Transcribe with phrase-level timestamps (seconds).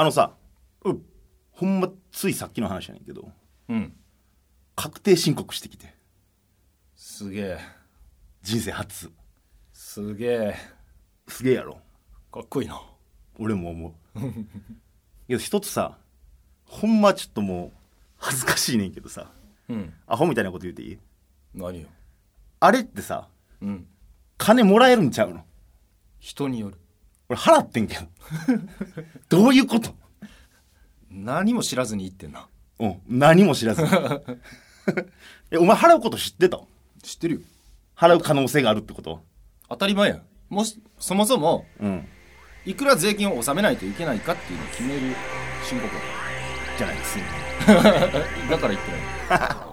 [0.00, 0.36] あのさ
[0.84, 1.02] うん
[1.50, 3.32] ほんまついさっきの話やねんけど
[3.68, 3.92] うん。
[4.76, 5.92] 確定申告してきて。
[6.94, 7.58] すげえ。
[8.40, 9.10] 人生初。
[9.72, 10.54] すげえ。
[11.26, 11.80] すげえやろ。
[12.32, 12.80] かっこいいな。
[13.40, 14.20] 俺も思う。
[15.26, 15.98] けど一つさ
[16.64, 17.78] ほんまちょっともう
[18.18, 19.32] 恥ずかしいねんけどさ。
[19.68, 19.92] うん。
[20.06, 20.98] アホみたいなこと言っていい？
[21.54, 21.88] 何よ。
[22.60, 23.26] あれってさ
[23.60, 23.84] うん。
[24.36, 25.44] 金もらえるんちゃうの？
[26.20, 26.78] 人による
[27.28, 28.06] 俺払ってんけど
[29.28, 29.90] どういうこと？
[31.10, 32.46] 何も知らずに言ってんな。
[32.80, 33.82] うん何も知らず
[35.50, 36.60] えお前払うこと知ってた？
[37.02, 37.40] 知ってるよ。
[37.96, 39.22] 払う可能性があるってこと？
[39.68, 40.22] 当たり前やん。
[40.48, 42.06] もしそもそもうん。
[42.64, 45.00] いくら税金を納めないといけないかっていうのを決める
[45.68, 46.00] 申告や
[46.76, 47.18] じゃないです。
[47.68, 47.74] だ
[48.58, 48.90] から言って
[49.30, 49.50] ない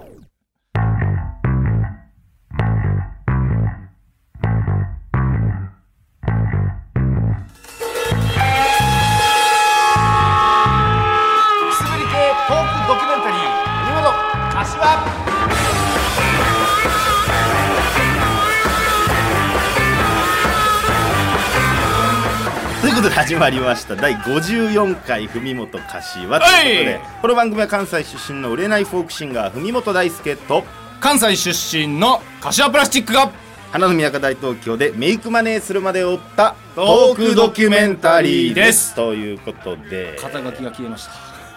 [23.16, 23.96] 始まりました。
[23.96, 27.02] 第54回文元柏ということで、はい。
[27.22, 30.66] この番組は関西出身の売れないフォークシンガー文元大輔と
[31.00, 33.32] 関西出身の柏プラスチックが。
[33.72, 38.94] 花の都大東京でメイクマネーするまでを追ったトークドキュメンタリーです。
[38.96, 41.12] ということで肩書きが消えました。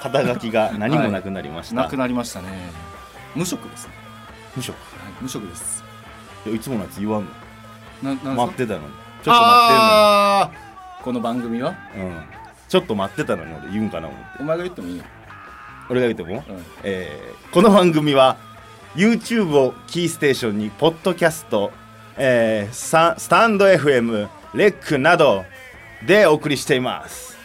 [0.09, 2.71] 肩書きが何もなくなりました、なくなりましたね。
[3.35, 3.93] 無職ですね、
[4.57, 4.77] 無職。
[4.77, 5.85] はい、無職です。
[6.47, 7.29] いやいつものやつ言わん
[8.03, 8.15] の。
[8.15, 8.85] 待ってたのに。
[9.25, 9.43] ちょっと待って
[9.75, 10.68] あー
[11.09, 11.75] この番組は？
[11.97, 12.13] うん、
[12.69, 14.27] ちょっと待ってたのに俺言うんかな思って。
[14.41, 15.05] お前が言ってもいいよ、
[15.89, 16.63] 俺が言っても、うん。
[16.83, 18.37] えーこの番組は
[18.95, 21.73] YouTube をキーステーションにポッドキャスト、
[22.19, 25.47] えーサスタンド FM レックなど
[26.07, 27.39] でお送りしています。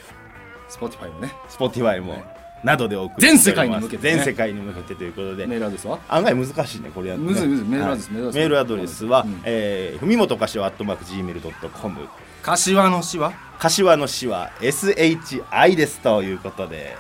[0.70, 1.34] Spotify もね。
[1.48, 2.26] Spotify も、はい。
[2.66, 3.88] などでお送りしております。
[3.88, 4.16] 全世界に向けてね。
[4.16, 5.48] 全世界に向けてということで。
[5.48, 6.00] メールアドレスは？
[6.10, 7.68] 案外難しいねこれやって、ね、むずいむずい。
[7.70, 9.28] メールアドレスはい。
[9.28, 12.10] メールアえーふみもとかしわ Gmail.com
[12.44, 13.32] 柏の詩は？
[13.58, 16.98] 柏の詩は SHI ですということで。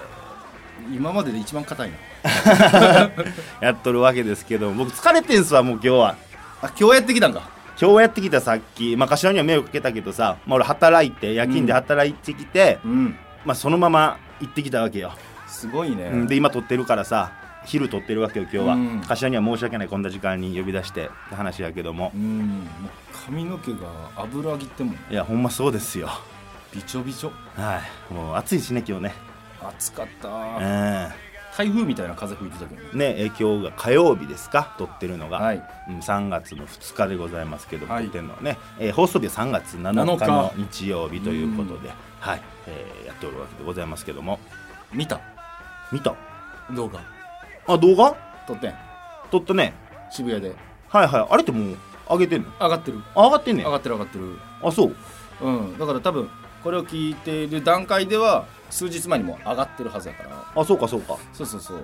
[0.95, 1.97] 今までで一番硬いな。
[3.59, 6.15] やっとるわけですけど僕疲れてんすわもう今日は。
[6.61, 7.41] あ今日やってきたんか。
[7.79, 13.17] 今日やってきたさっき、まあ、柏には迷惑かけたけどさ、まあ、俺働いて夜勤で働いてきて、うん。
[13.43, 15.11] まあ、そのまま行ってきたわけよ、
[15.47, 16.27] すごいね、うん。
[16.27, 17.31] で今撮ってるからさ
[17.65, 19.01] 昼撮ってるわけよ今日は、うん。
[19.01, 22.11] 柏には申し訳ないこんな時間に呼び出してって話やけども。
[22.15, 22.39] うん。
[22.49, 22.67] もう
[23.25, 23.77] 髪の毛が
[24.15, 26.09] 油ぎってもいやほんまそうですよ。
[26.73, 27.31] びちょびちょ。
[27.55, 27.81] は
[28.11, 28.13] い。
[28.13, 29.13] もう暑いしね今日ね。
[29.61, 30.27] 暑かった。
[30.29, 31.07] うん
[31.55, 33.13] 台風みたいな風吹いてたけどね。
[33.13, 34.73] ねえ今日が火曜日ですか？
[34.79, 35.63] 撮ってるのが、はい。
[35.87, 38.05] うん、3月の2日でございますけど、はい。
[38.05, 40.87] 撮ってるのはね、えー放送日は3月7日の7日。
[40.89, 42.41] 曜日ということで、はい。
[42.65, 44.39] えーやっておるわけでございますけども。
[44.91, 45.21] 見た。
[45.91, 46.15] 見た。
[46.71, 46.99] 動画
[47.67, 48.15] あ動画？
[48.47, 48.75] 撮ってん。
[49.31, 49.73] 撮ったね。
[50.11, 50.55] 渋谷で。
[50.89, 51.27] はいはい。
[51.29, 51.77] あれってもう
[52.09, 52.49] 上げてんの？
[52.59, 52.99] 上がってる。
[53.15, 53.65] あ上がってんねん。
[53.65, 54.37] 上がってる上がってる。
[54.61, 54.95] あそう。
[55.41, 55.77] うん。
[55.77, 56.29] だから多分
[56.63, 60.61] これを聞いている段階では数日前にもう上がってるはずやから。
[60.61, 61.17] あそうかそうか。
[61.33, 61.83] そうそうそう。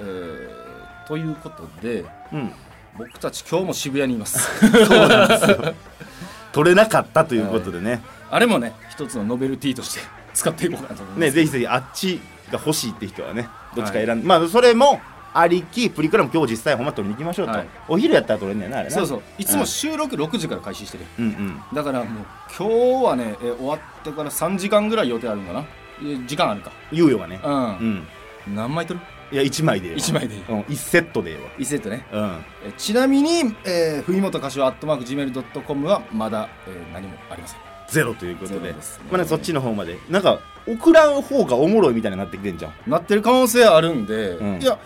[0.00, 2.52] えー、ということでうん。
[2.96, 4.38] 僕たち今日も渋谷にいます。
[4.86, 5.74] そうなんですよ。
[6.50, 10.00] 撮れなかったということでね、あれもね一つのノベルティとして
[10.34, 11.20] 使っていこうかなと思います。
[11.20, 15.00] ねぜひぜひあっちが欲しいって人はねどっちか選んで、まあそれも
[15.40, 17.68] ありきプリクラも今日実際ほんま撮りに行きましょうと、はい。
[17.88, 18.94] お昼やったら撮れんねんなあれな。
[18.94, 19.22] そうそう。
[19.38, 21.04] いつも収録6時から開始してる。
[21.18, 21.62] うんうん。
[21.74, 22.24] だからもう
[22.58, 22.68] 今
[23.00, 25.64] 日はねえ終わってから3時間ぐらい予定あるんだな。
[26.02, 26.72] え時間あるか。
[26.92, 27.40] 猶予がね。
[27.44, 27.94] う、うん。
[27.94, 28.06] ん
[28.54, 29.00] 何枚撮る？
[29.30, 29.98] いや1枚でええわ。
[30.00, 32.06] 1枚でいいうん、1セットでえ1セットね。
[32.12, 32.44] うん。
[32.66, 37.60] えちなみに、えー、冬本柏アットマーク Gmail.com はまだ、えー何もありません。
[37.88, 38.72] ゼロということで。
[38.72, 38.76] ね。
[39.10, 39.98] まあね、そっちの方まで。
[40.10, 42.90] なんか送らん方がおもろいみたいになってきてんじゃん。
[42.90, 44.62] なってる可能性あるんで、うん。
[44.62, 44.78] いや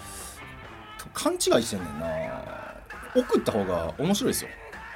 [1.14, 2.06] 勘違いしてんねんな。
[3.14, 4.50] 送った方が面白いですよ。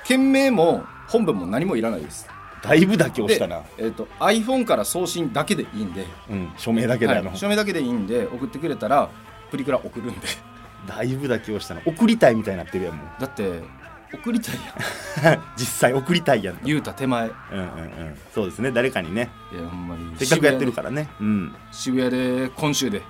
[0.04, 2.28] 件名も本文も何もいらないです。
[2.62, 3.60] だいぶ妥協したな。
[3.60, 9.10] で、えー、と iPhone から送信だけでいいんで、うん署名だけだよ、はい署名だけでいいんで送ってくれたら
[9.50, 10.26] プリクラ送るんで。
[10.86, 11.82] だいぶ妥協したな。
[11.84, 13.20] 送りたいみたいになってるやんもう。
[13.20, 13.60] だって
[14.12, 14.54] 送りたい
[15.24, 15.42] やん。
[15.56, 16.64] 実際送りたいやんと。
[16.64, 17.26] 言うた手前。
[17.26, 18.16] いうんうんうん。
[18.32, 19.30] そうですね誰かにね。
[19.52, 20.16] やほんまに。
[20.16, 21.08] せっかくやってるからね。
[21.20, 21.54] うん。
[21.72, 23.02] 渋谷で今週で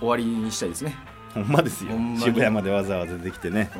[0.00, 0.96] 終わりにしたいですね、
[1.34, 1.92] ほんまですよ。
[2.18, 3.70] 渋谷までわざわざ出てきてね。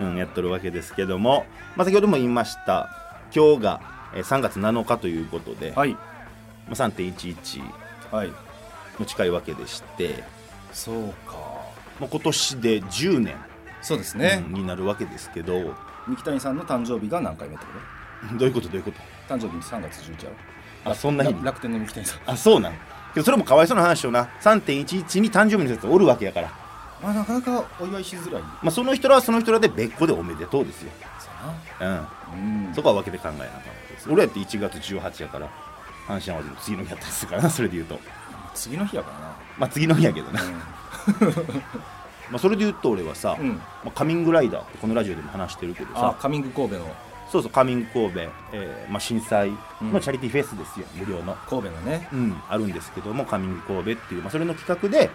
[0.00, 2.88] うんうん、やっとるわけですけども、まあ、先ほども言いました。
[3.34, 3.80] 今日が
[4.14, 5.92] えー3月7日ということで、はい。
[5.92, 5.98] ま
[6.70, 7.62] あ、3.11
[8.10, 8.32] はい。
[8.98, 10.22] も近いわけでして、
[10.72, 11.36] そうか。
[12.00, 13.34] まあ、今年で10年、
[13.80, 15.60] そうですね、うんになるわけですけど。
[15.64, 15.74] ど
[16.08, 17.70] 三木谷さんの誕生日が何回目ってこ
[18.40, 18.98] ういうことどういうこと？
[19.28, 20.26] と誕生日3月11日
[20.84, 21.38] あそんな日に？
[21.40, 22.20] ら楽天の三木谷さん。
[22.26, 22.72] あそうなん。
[23.14, 24.28] けどそれもかわいそうな話よな。
[24.40, 26.50] 3.11に誕生日の人おるわけやから、
[27.02, 28.42] まあなかなかお祝いしづらい。
[28.42, 32.08] まあ、その人らはその人らで別個でおめでとうですよ、そうん、な
[32.68, 32.74] うん。
[32.74, 34.10] そこは分けて考えなあかんです。
[34.10, 35.48] 俺やって1月18やから
[36.06, 37.98] 阪神・淡路の次の日やったりするからなそれで言うと。
[38.54, 39.36] 次の日やからな。
[39.58, 40.40] まあ次の日やけどな、
[42.30, 46.10] まあ、それで言うと俺はさ、うん、うん、まあ、カミングライダーってこのラジオでも話してるけどさ。
[46.10, 46.94] あカミング神戸の。
[47.30, 48.20] そうそうカミング神戸、
[48.52, 49.50] えーまあ、震災
[49.80, 52.06] のチャリティーフェスですよ、無料の、神戸のね。
[52.12, 55.08] うん、あるんですけどもカミング神戸っていう、まあ、それの企画で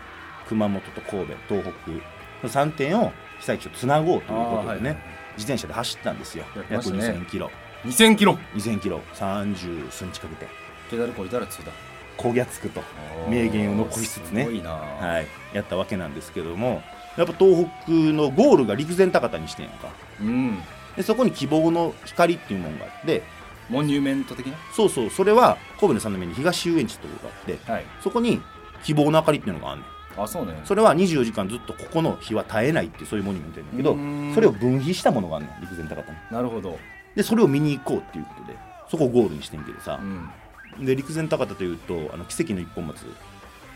[0.48, 4.98] 熊本と神戸東北の3点を被災地をつなごうということでね、はい
[5.38, 6.46] 自転車で走ったんですよ。
[6.56, 6.66] ね。
[6.72, 7.52] 2000キロ。
[7.86, 8.40] 2000キロ。
[8.56, 9.02] 2000キロ。
[9.14, 10.48] 30数日かけて
[10.90, 11.72] ペダルこいたらついた。
[12.18, 12.82] 焦げつくと。
[13.30, 14.46] 名言を残しつつね。
[14.66, 16.82] はい、やったわけなんですけども
[17.18, 19.90] やっぱ東北のゴールが陸前高田にしてんやんか。
[20.20, 20.58] うん。
[20.96, 23.22] でそこに希望の光っていうものがあって
[23.70, 24.58] モニュメント的な？
[24.74, 25.12] そうそう。
[25.12, 27.86] それは神戸の三の目に東遊園地というのがあってはい。
[28.02, 28.42] そこに
[28.84, 30.60] 希望の明かりっていうのがあんねんあそうね。
[30.66, 36.18] それは24時間ずっとここの火は絶えないってそういうモニュメントやねんけどそれを分岐したものがあんねん陸前高田に。
[36.32, 36.78] なるほど。
[37.16, 38.58] でそれを見に行こうっていうことで
[38.90, 40.86] そこをゴールにしてんけどさう、ん。
[40.86, 43.06] で陸前高田というとあの奇跡の一本松。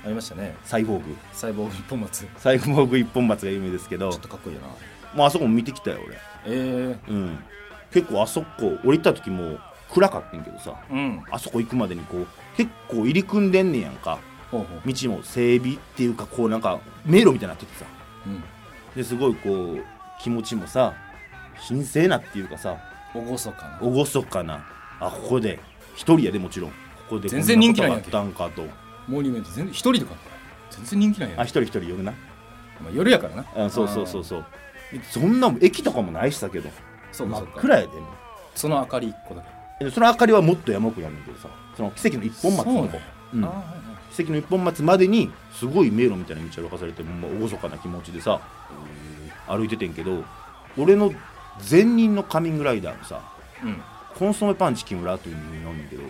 [0.03, 0.55] ありましたね。
[0.63, 1.15] サイボーグ。
[1.31, 2.25] 細胞一本松。
[2.25, 4.67] ちサイボーグ一本松が有名ですけどょっとかっこいいよな。
[5.15, 6.17] もうあそこも見てきたよ俺。
[6.45, 7.39] えうん。
[7.91, 9.57] 結構あそこ降りた時も
[9.93, 11.23] 暗かったんけどさえうん。
[11.29, 12.27] あそこ行くまでにこう
[12.57, 14.19] 結構入り組んでんねやんか
[14.51, 17.85] 道も整備っていうかこうなんか迷路みたいになっててさ。
[18.25, 18.43] うん。
[18.95, 19.83] ですごいこう
[20.21, 20.93] 気持ちもさ
[21.67, 22.77] 神聖なっていうかさ。
[23.13, 23.79] 厳かな。
[23.81, 24.65] 厳かな。
[24.99, 25.59] あここで。
[25.95, 26.71] 一人やでもちろん。
[26.71, 26.75] こ
[27.09, 28.63] こで全然人気なんやったんかと。
[29.07, 30.15] モニュメント全然一人とか
[30.71, 32.11] 全然人気なんやあ一人一人寄るな。
[32.81, 33.65] まあ、夜やからな。
[33.65, 34.45] あそうそうそうそう。
[35.09, 36.69] そんな駅とかもないしさけど。
[36.69, 36.73] 真っ
[37.11, 37.37] そうか。
[37.37, 37.93] そうか暗やでも
[38.55, 39.43] その明かり一個だ
[39.79, 39.85] け。
[39.85, 41.49] でその明かりはもっと山奥やんねんけどさ。
[41.75, 43.01] その奇跡の一本松のとこそうね。
[43.33, 43.45] うん。
[43.45, 43.49] あ
[44.15, 48.41] 奇跡の一本松までにすごい迷路みたいな道を歩かされてもう厳かな気持ちでさ
[49.47, 50.23] 歩いててんけど
[50.77, 51.13] 俺の
[51.69, 53.21] 前任のカミングライダーのさ
[53.63, 53.81] うん。
[54.17, 56.03] コンソメパンチ木村というのに飲んねんけど。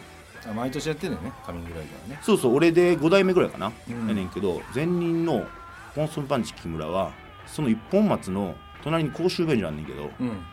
[0.49, 2.19] あ毎年やってんだよねカミングライダーね。
[2.23, 4.07] そうそう俺で5代目ぐらいかな、うん。
[4.07, 5.45] やねんけど前任の
[5.93, 7.11] コンソメパンチ木村は
[7.45, 10.43] その一本松の隣に公衆便所あんねんけどうん。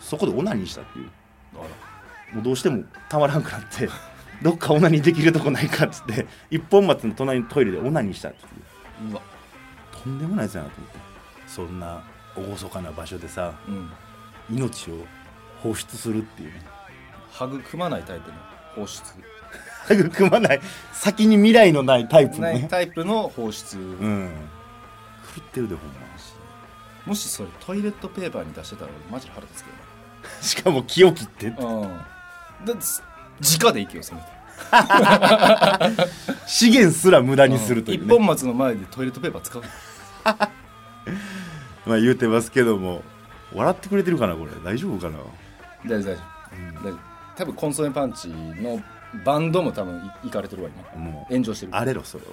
[0.00, 1.10] そこでオナニーしたっていう。
[2.34, 3.88] もうどうしてもたまらんくなって
[4.42, 8.48] どっかオナニーできるとこないかっつって一本松の隣のトイレでオナニーしたってい
[9.08, 9.10] う。
[9.12, 9.22] うわ。
[9.92, 10.98] とんでもないやつやなと思って。
[11.46, 12.02] そんな
[12.36, 13.90] 厳かな場所でさうん。
[14.50, 15.04] 命を
[15.62, 16.62] 放出するっていうね。
[17.34, 18.36] 育まないタイプの
[18.74, 19.02] 放出。
[19.90, 20.60] 育まない。
[20.92, 24.30] 先に未来のないタイプのないねタイプの放出、うん。
[25.36, 26.08] 狂ってるでほんま
[27.08, 29.70] もしそれトイレットペーパーに出してたら俺マジで腹立つけ
[30.46, 32.66] しかも気を切ってどなうん。
[32.66, 32.82] だって
[33.40, 34.26] 直で行けよせめて。
[36.46, 38.04] 資源すら無駄にするというね。
[38.06, 39.62] 一本松の前でトイレットペーパー使う。
[41.86, 43.02] まあ言うてますけども
[43.54, 44.50] 笑ってくれてるかなこれ。
[44.64, 45.18] 大丈夫かな、
[45.86, 46.20] 大丈夫大丈
[46.82, 46.84] 夫。
[46.84, 46.98] 大丈夫。
[47.36, 48.82] 多分コンソメパンチの
[49.24, 51.02] バンドも多分い行かれてるわ今。
[51.02, 51.76] もう炎上してる。
[51.76, 52.24] あれろそれ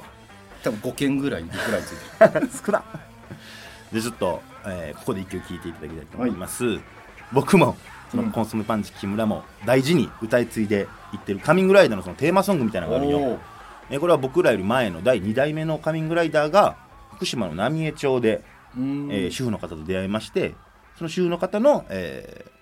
[0.63, 2.45] 多分5件ぐらいぐらいついてる。
[2.45, 2.83] は 少な
[3.93, 6.79] でちょっと、えーここで一曲聴いていただきたいと思います、
[7.31, 7.77] 僕も
[8.15, 8.31] そのうん。
[8.31, 13.39] コンソメパンチ木村も大事に歌い継いでいってるカミングライダーのそのテーマソングみたいなのがあるよ。
[13.89, 13.99] えー。
[13.99, 16.77] これは僕らより前の第2代目のカミングライダーが
[17.15, 18.43] 福島の浪江町で、
[18.75, 20.53] えー主婦の方と出会いまして
[20.97, 22.55] その主婦の方の、えー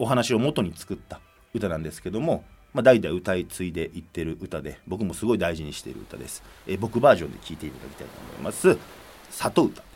[0.00, 1.20] お話を元に作った
[1.52, 8.78] 歌なんですけども、まあ、代々歌い継いでいってる歌で僕もすごい大事にしている歌です、えー僕バージョンで聴いていただきたいと思います。
[9.30, 9.87] 里歌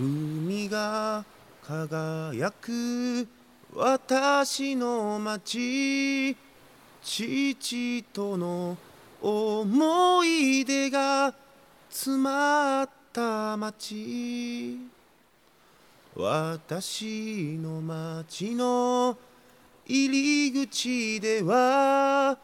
[0.00, 1.24] 海が
[1.66, 3.26] 輝く
[3.74, 6.36] 私の町
[7.02, 8.76] 父との
[9.20, 11.34] 思い出が
[11.90, 14.78] 詰まった町
[16.14, 19.18] 私の町の
[19.84, 22.38] 入り口では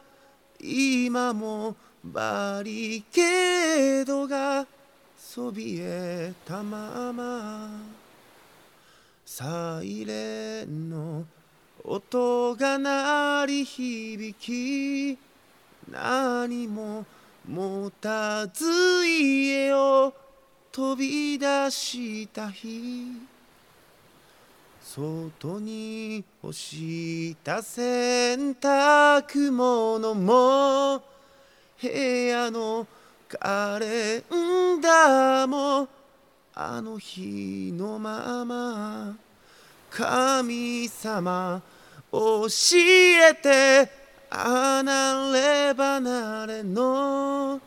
[0.59, 4.67] 今もバリケードが
[5.35, 7.69] そびえたまま
[9.25, 11.25] サイレンの
[11.83, 15.19] 音が鳴り響き
[15.91, 17.05] 何も
[17.45, 20.13] 持たず家を
[20.71, 23.11] 飛び出した日
[24.81, 31.03] 外に干した洗濯物も
[31.81, 32.87] 部屋の
[33.27, 35.87] カレンダーも
[36.53, 39.17] あの日のまま
[39.89, 41.61] 神様
[42.11, 44.05] 教えて。
[44.27, 47.61] 離れ離れの。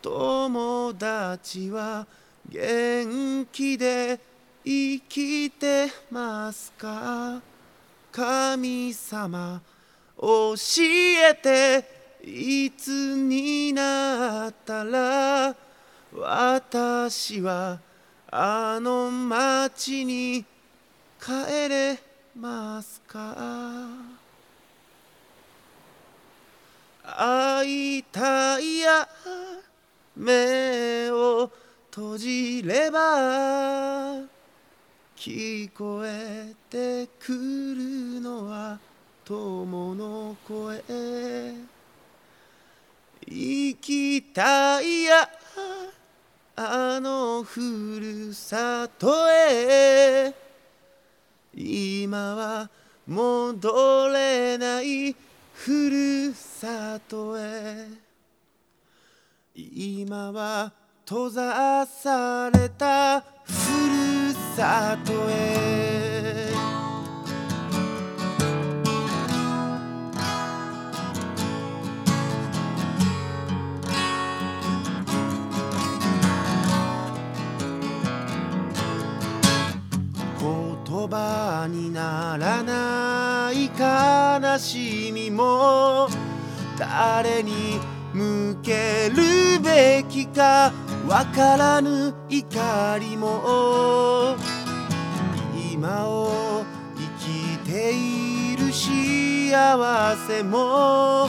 [0.00, 2.06] 友達は
[2.48, 4.18] 元気で
[4.64, 7.40] 生きてますか？
[8.10, 9.60] 神様
[10.18, 12.01] 教えて。
[12.24, 15.56] いつになったら
[16.14, 17.80] 私は
[18.30, 20.44] あの町に
[21.20, 21.98] 帰れ
[22.38, 23.86] ますか？
[27.04, 29.08] 会いたいや
[30.16, 31.50] 目を
[31.90, 34.20] 閉じれば
[35.16, 38.78] 聞こえてくるのは
[39.24, 41.71] 友の声。
[43.32, 45.28] 行きたいや。
[46.54, 47.60] あのふ
[47.98, 50.34] るさとへ。
[51.54, 52.70] 今は
[53.06, 55.16] 戻れない
[55.54, 57.88] ふるさとへ。
[59.54, 60.72] 今は
[61.06, 66.11] 閉ざされたふるさとへ。
[81.08, 86.08] 葉にならない悲しみも
[86.78, 87.80] 誰に
[88.12, 90.72] 向けるべきか
[91.08, 94.36] わからぬ怒りも。
[95.72, 96.64] 今を
[96.96, 101.28] 生きている幸せも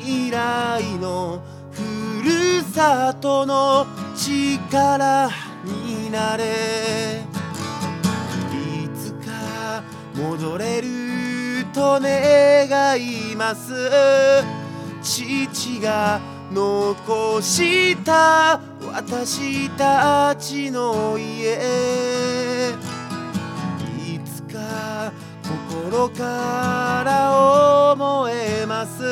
[0.00, 5.30] 未来のふるさとの力
[5.64, 7.31] になれ
[10.14, 13.72] 戻れると願います。
[15.02, 16.20] 父が
[16.52, 18.60] 残した
[18.92, 22.74] 私たちの家。
[24.06, 29.02] いつか心から思えます。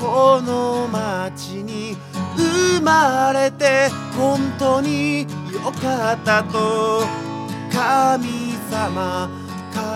[0.00, 1.96] この街に
[2.36, 7.02] 生まれて本当によかったと。
[7.72, 8.26] 神
[8.70, 9.28] 様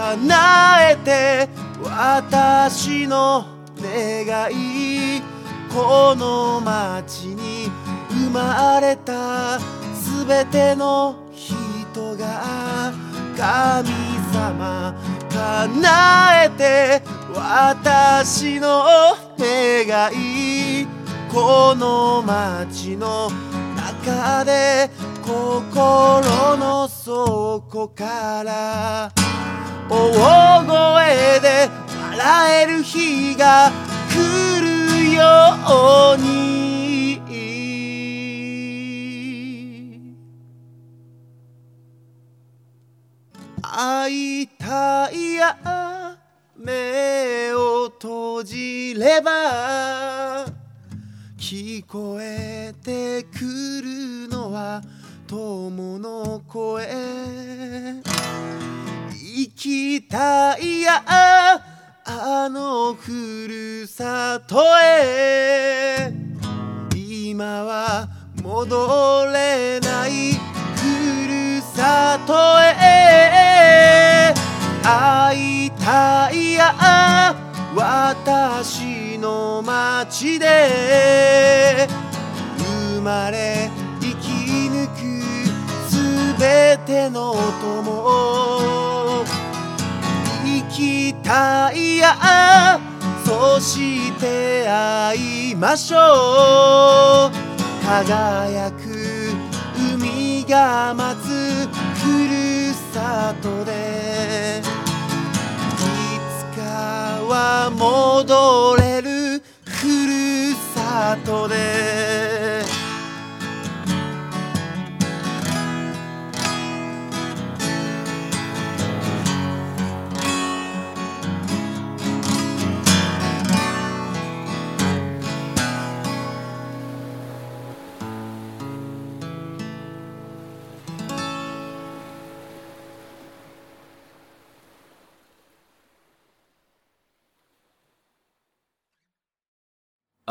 [0.01, 1.49] 叶えて
[1.83, 3.45] 私の
[3.79, 5.21] 願い
[5.69, 7.71] この街に
[8.09, 9.61] 生まれた
[9.95, 12.93] すべての人が
[13.37, 13.91] 神
[14.33, 14.95] 様
[15.29, 17.03] 叶えて
[17.35, 20.87] 私の願い
[21.31, 23.31] この街の
[23.77, 24.89] 中で
[25.23, 29.20] 心の底から
[29.93, 31.69] 大声で
[32.13, 33.73] 笑える日が
[34.09, 34.15] 来
[34.61, 35.25] るよ
[36.15, 37.21] うに。
[43.63, 45.57] 会いたいや
[46.57, 50.47] 目を閉じれば
[51.37, 53.41] 聞こえてく
[53.83, 54.83] るのは
[55.27, 58.01] 友の声。
[59.61, 61.03] きたいや。
[62.07, 66.11] あのふるさとへ。
[66.97, 68.09] 今は
[68.43, 70.33] 戻れない。
[70.33, 72.33] ふるさと
[72.73, 74.33] へ。
[74.83, 77.37] 会いたいや。
[77.77, 81.87] 私の街で。
[82.95, 83.69] 生まれ
[84.01, 84.31] 生き
[84.71, 85.01] 抜く。
[85.91, 88.80] すべての友。
[90.81, 92.81] 生きたいや
[93.25, 97.33] そして会いましょう。
[97.85, 98.79] 輝く
[99.77, 101.69] 海が待つ。
[102.01, 106.41] ふるさとでいつ。
[106.57, 106.63] か
[107.29, 112.00] は戻れるふるさとで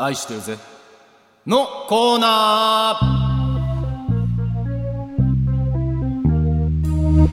[0.02, 0.56] 愛してるぜ。
[1.46, 7.30] のコーナー。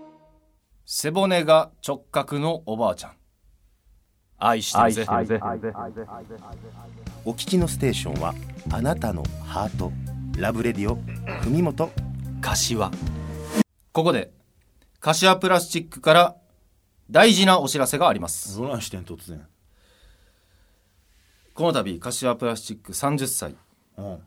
[0.85, 3.11] 背骨が直角のおばあちゃん。
[4.37, 5.05] 愛してるぜ。
[7.23, 8.33] お聞きのステーションは
[8.69, 9.93] あなたのハート
[10.37, 10.95] love radio
[11.43, 11.89] 文元
[12.41, 12.91] 柏。
[13.93, 14.33] ここで
[14.99, 16.35] 柏プラスチックから
[17.09, 18.57] 大事なお知らせがあります。
[18.57, 19.47] どないしてん突然。
[21.57, 23.55] この度柏プラスチック30歳。
[23.97, 24.19] うん。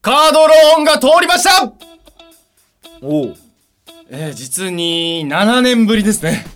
[0.00, 1.72] カードローンが通りました！
[3.02, 3.34] おお
[4.08, 6.46] えー、実に7年ぶりですね。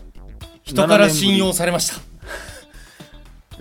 [0.63, 2.01] 人から信用されました。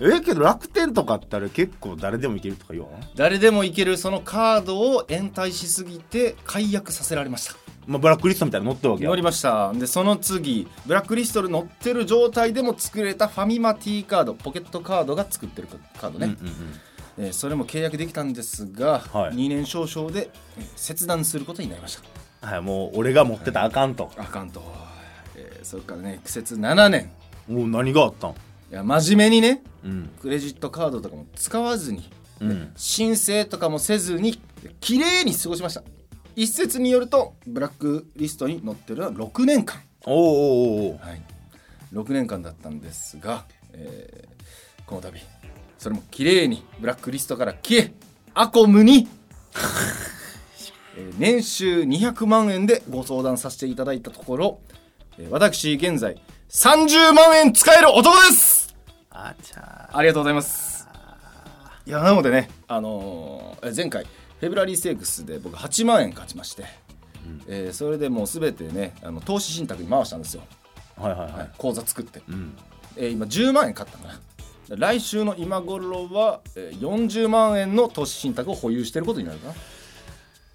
[0.00, 2.90] ええけど楽天とかってあれ結構誰でもいけるとか言わん？
[3.14, 7.54] 誰でもいけるそのカードを延滞しすぎて解約させられました
[7.88, 9.10] まあブラックリストみたいなの載ってるわけや。
[9.10, 9.72] 乗りました。
[9.72, 15.68] でその次ブラックリストに載ってる状態でも作れたファミマ T カードポケットカードが作ってる
[16.00, 17.26] カードね、うんうんうん。
[17.26, 19.34] えーそれも契約できたんですが、はい。
[19.34, 21.98] 2年少々でえー切断することになりまし
[22.40, 22.46] た。
[22.48, 24.62] はいもう俺が持ってたらあかんと、あかんと、
[25.34, 27.10] えーそれからね苦節7年。
[27.48, 28.30] もう何があったん？
[28.30, 28.34] い
[28.70, 30.10] や真面目にねうん。
[30.20, 32.70] クレジットカードとかも使わずにうん。
[32.76, 34.38] 申請とかもせずに
[34.80, 35.82] 綺麗に過ごしました
[36.38, 39.82] 一説によるとブラックリストに載ってるのは6年間。
[40.06, 41.22] おおおおおはい、
[41.92, 44.28] 6年間だったんですが、えー
[44.86, 45.18] この度
[45.78, 47.92] それも綺麗にブラックリストから消え
[48.34, 49.08] アコムに、
[50.96, 54.60] えー年収200万円でご相談させていただいたところ、
[55.18, 58.76] えー私現在30万円使える男です！
[59.10, 60.86] あちゃありがとうございます。
[61.84, 64.06] いやなのでね、あのーえ前回
[64.40, 66.64] フェブラリーセークスで僕8万円勝ちまして、
[67.48, 70.42] えーそれでもう全てねあの投資信託に回したんですよ、
[70.96, 72.22] はいはいはい、はい、口座作って。
[72.28, 72.56] うん。
[72.96, 74.20] えー今10万円買ったかな。
[74.70, 79.54] 来週の今頃は、えー40万円の投資信託を保有していることになるかな。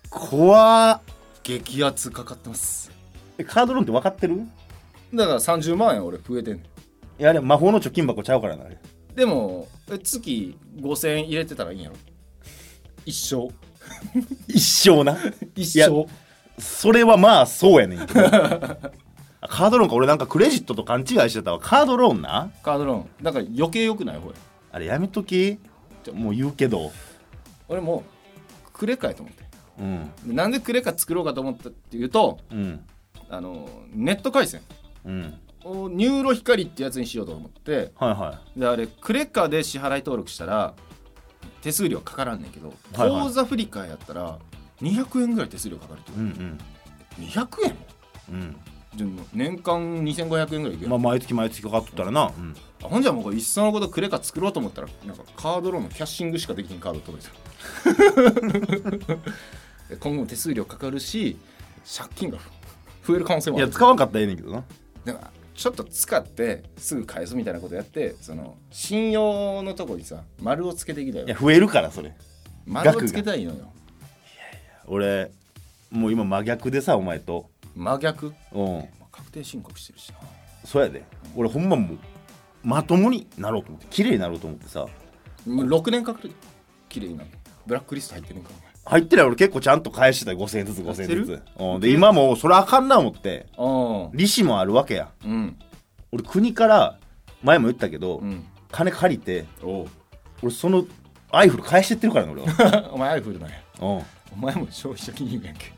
[0.10, 1.02] 怖っ。
[1.44, 2.92] 激アツかかってます。
[3.38, 4.48] えカードローンって分かってる？
[5.14, 6.66] だから30万円俺増えてんねん。
[7.22, 8.66] いやあれ魔法の貯金箱ちゃうからな
[9.16, 11.96] でもえ月5000円入れてたらいいんやろ。
[13.06, 13.54] 一生
[14.48, 15.18] 一生な。
[15.56, 16.06] 一いや生
[16.60, 18.22] それはまあそうやねんけど。
[19.50, 21.60] カードローンか俺なんかクレジットと勘違いしてたわ。
[21.60, 22.50] カードローンな。
[22.64, 23.24] カードローン。
[23.24, 24.18] だから余計良くない？
[24.20, 24.36] ほれ。
[24.72, 25.60] あれやめとき。
[26.14, 26.92] もう言うけど。
[27.68, 28.04] 俺も
[28.68, 29.44] うクレカやと思って。
[29.80, 30.12] うん。
[30.26, 32.86] でなんでクレカ作ろうかと思ったっていうとうん。
[33.30, 34.62] あのネット回線。
[35.06, 35.34] うん。
[35.66, 37.92] を NURO 光ってやつにしようと思って。
[37.96, 40.74] はいはであれクレカで支払い登録したら
[41.64, 43.28] 手数料かからんねんけど、はいはい。
[43.28, 44.38] 口座振り替えやったら
[44.82, 46.60] 200円ぐらい手数料かかるっていうんうん。
[47.26, 47.78] 200円
[48.30, 48.56] うん。
[49.34, 57.28] 年間2500円ぐらいまあ毎月毎月かかっとったらな、うん、あほんじゃもういっそのことクレカ作ろうと思ったらなんかカードローンのキャッシングしかできひんカード届い
[59.10, 61.38] たで 今後も手数料かかるし
[61.98, 62.38] 借金が
[63.06, 64.64] 増える可能性もいやある使わんかったらええねんけどな。
[65.06, 71.26] だからちょっと使ってすぐ返すみたいなことやってその信用のとこにさ丸をつけてきたよ。
[71.26, 72.14] いや増えるからそれ。
[72.66, 73.72] 丸をつけたいのよ。
[74.86, 75.32] 俺
[75.92, 77.50] もう今真逆でさお前と。
[77.76, 78.34] 真逆？
[78.52, 78.86] うん。
[79.12, 80.18] 確定申告してるしな。
[80.66, 81.04] そうやで。
[81.36, 81.98] 俺ほんまもう
[82.64, 84.88] まともになろうと思って綺麗になろうと思ってさ。
[85.46, 86.36] もう6年かかるで
[86.90, 87.30] 綺麗になる。
[87.68, 88.50] ブラックリスト入ってるんか
[88.86, 93.48] 入ってない俺結構ちゃんと返してた5000円ずつ5000円ずつ、うん、で今もうそれあかんな思って。
[94.14, 95.10] 利子もあるわけや。
[95.22, 95.58] あうん。
[96.12, 97.00] 俺国から
[97.42, 98.46] 前も言ったけど、うん。
[98.72, 99.46] 金借りて
[100.42, 100.86] 俺その
[101.32, 103.56] アイフル返してってるからね俺は、 お前アイフルなんや。
[103.80, 104.06] うん、お
[104.38, 105.72] 前も消費者金融やんけ。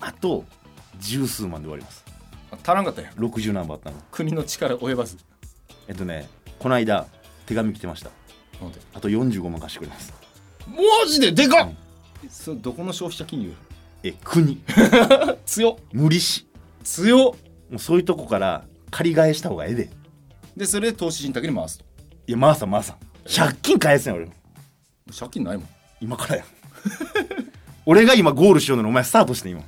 [0.00, 0.44] あと
[0.98, 2.04] 十数万で終わります。
[2.50, 3.12] あ足らんかったやん。
[3.14, 3.96] 60何番あったの。
[4.10, 5.16] 国の力及ばず。
[5.86, 7.06] えっとねこの間
[7.46, 8.10] 手紙来てました。
[8.92, 10.12] あと45万貸してくれます。
[10.66, 11.32] マジで？
[11.32, 11.89] でかっ、うん
[12.28, 13.54] それどこの消費者金融？
[14.02, 14.60] え国。
[15.46, 15.76] 強っ。
[15.92, 16.46] 無利子。
[16.84, 17.50] 強っ。
[17.70, 19.90] もうそういうとこから借り返した方がええで。
[20.56, 21.84] でそれで投資信託に回すと。
[22.26, 22.96] いやまあさんまあさん。
[23.28, 24.28] 借金返せん俺
[25.16, 25.68] 借金ないもん。
[26.00, 26.44] 今からや。
[27.86, 29.62] 俺が今ゴールしようのにお前スタートして今。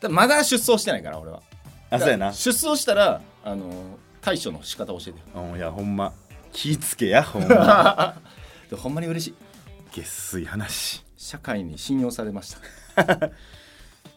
[0.00, 1.42] だまだ出走してないから俺は。
[1.90, 2.32] あそうやな。
[2.32, 5.16] 出走したらあの対処の仕方教えてよ。
[5.34, 6.12] うんいやほんま。
[6.52, 8.16] 気ぃつけやほんま。
[8.70, 9.34] でほんまに嬉しい
[9.94, 11.04] 下水話。
[11.16, 12.56] 社会に信用されまし
[12.96, 13.30] た。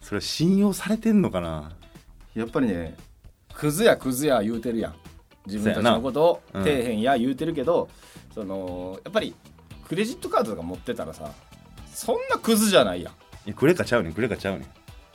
[0.02, 1.72] それは信用されてんのかな？
[2.34, 2.96] やっぱりね
[3.54, 4.96] クズやクズや言うてるやん。
[5.46, 7.90] 自分たちのことを底辺や言うてるけど、
[8.34, 9.36] そのやっぱり
[9.88, 11.32] クレジットカードとか持ってたらさ
[11.94, 13.14] そんなクズじゃないやん。
[13.46, 14.66] いやクレカちゃうねんクレカちゃうね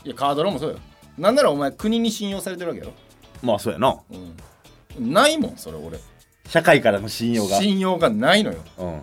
[0.04, 0.06] ん。
[0.06, 0.78] いやカードローンもそうよ。
[1.18, 2.92] なんならお前国に信用されてるわけやろ、
[3.42, 3.98] まあそうやな。
[4.96, 5.98] うん、ないもんそれ俺。
[6.46, 7.58] 社会からの信用が。
[7.58, 8.60] 信用がないのよ。
[8.78, 9.02] うん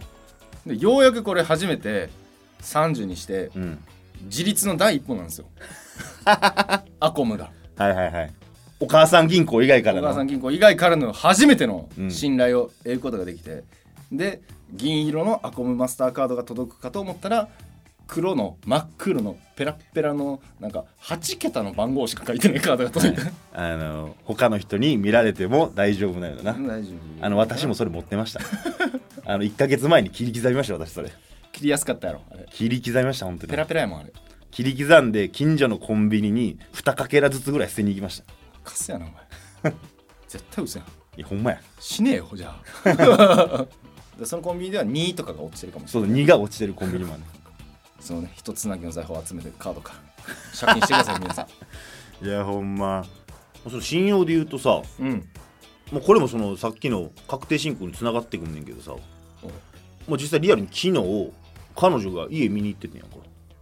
[0.65, 2.09] でようやくこれ初めて
[2.61, 3.83] 30にしてうん。
[4.25, 5.45] 自立の第一歩なんですよ。
[6.25, 7.51] アコムが。
[7.77, 8.33] はいはいはい。
[8.81, 12.11] お母さん銀行以外からお母さんの銀行以外からの初めてのうん。
[12.11, 13.63] 信頼を得ることができて、
[14.11, 14.41] で
[14.73, 17.49] 銀色のアコムマスターカードが届くかと思ったら
[18.09, 26.53] 黒の真っ黒のペラッペラのなんか8桁の番号しか書いてないカードが届いて、あの他の人に見られても大丈夫なような。
[26.53, 27.25] 大丈夫。
[27.25, 28.41] あの私もそれ持ってました。
[29.25, 31.11] あの1か月前に切り刻みました私それ。
[31.51, 32.47] 切りやすかったやろあれ。
[32.49, 33.51] 切り刻みました本当に。
[33.51, 34.11] ペラペラやもんあれ。
[34.49, 38.33] 切り刻んで近所のコンビニに2かけらずつぐらい捨てに行きました。
[38.63, 39.09] カスやなお
[39.63, 39.73] 前。
[40.27, 40.87] 絶対嘘やん。
[40.87, 41.61] いやほんまや。
[41.79, 43.67] 死ねえよじゃあ。
[44.17, 47.23] でそのコンビニでは2とかが落ちてるかもしれそうない2が落ちてるコンビニもある
[47.99, 49.93] そのね一つなぎの財宝を集めてカードか。
[50.65, 51.47] ら 借金してください皆さ
[52.21, 52.25] ん。
[52.25, 53.05] いやほんま。
[53.63, 55.27] その信用で言うとさうん。
[55.91, 58.93] もうこれもそのさっきの確定申告につながってくんねんけどさ。
[58.93, 59.47] お
[60.09, 61.31] もう実際リアルに昨日
[61.75, 63.17] 彼女が家見に行っててんやんか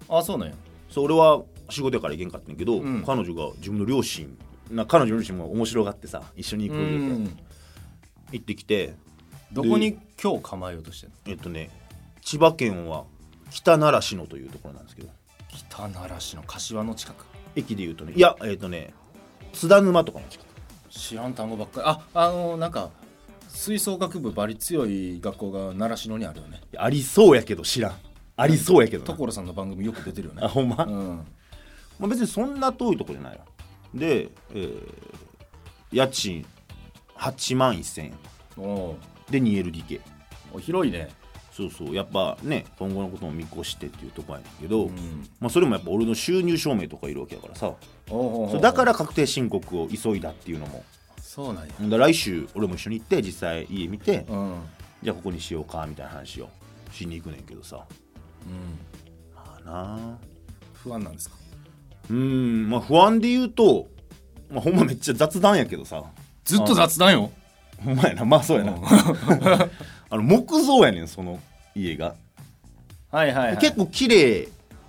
[0.09, 0.55] あそうなんや。
[0.89, 3.03] そう俺は仕事やから行けんかったんやけど、うん。
[3.03, 4.37] 彼女が自分の両親
[4.71, 7.37] な彼女の両親も面白がってさ一緒に行くわけようん。
[8.31, 8.95] 行ってきて。
[9.51, 11.15] どこに今日構えようとしてんの？
[11.27, 11.69] えっとね
[12.21, 13.05] 千葉県は
[13.49, 15.09] 北習志野というところなんですけど。
[15.49, 17.25] 北奈良市の柏の近く。
[17.55, 18.93] 駅で言うとねいやえっとね
[19.51, 20.47] 津田沼とかの近く。
[20.89, 21.87] 知らん単語ばっかり。
[21.87, 22.89] ああのなんか
[23.49, 26.61] 吹奏楽部バリ強い学校が習志野にあるよね。
[26.77, 27.95] ありそうやけど知らん。
[28.35, 29.17] ありそうやけどな。
[29.17, 30.41] 所さんの番組よく出てるよね。
[30.43, 31.27] あほんま、うん。
[31.97, 33.41] まあ、別にそんな遠いとこじゃないよ
[33.93, 34.83] で、えー
[35.89, 36.45] 家賃
[37.15, 38.11] 8万1000円。
[39.31, 40.01] で 2LDK
[40.53, 41.07] お広いね
[41.57, 45.27] そうそうやっぱね今後のことも見越してっていうとこやねんけど、うん。
[45.39, 47.73] まあ、それもやっぱ俺の収入証明とかいるわけやからさ。
[48.07, 50.83] そうだから確定申告を急いだっていうのも。
[51.19, 51.97] そうなんや。
[51.97, 54.61] 来週俺も一緒に行って実際家見て、うん。
[55.01, 56.49] じゃあここにしようかみたいな話を
[56.91, 57.83] しに行くねんけどさ。
[58.45, 58.79] うん。
[59.35, 60.17] まあな。
[60.75, 61.35] 不安なんですか？
[62.11, 63.87] うーんまあ不安で言うと、
[64.51, 66.03] まあ、ほんまめっちゃ雑談やけどさ。
[66.45, 67.31] ずっと雑談よ。
[67.83, 68.25] ほんまやな。
[68.25, 69.69] まあそうやな
[70.09, 71.39] あの木造やねんその
[71.75, 72.15] 家が、
[73.11, 74.47] はいはい、はい、結構綺麗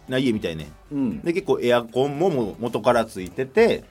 [0.09, 0.69] な家みたいね。
[0.91, 1.21] うん。
[1.21, 3.85] で結構エアコンももう元からついてて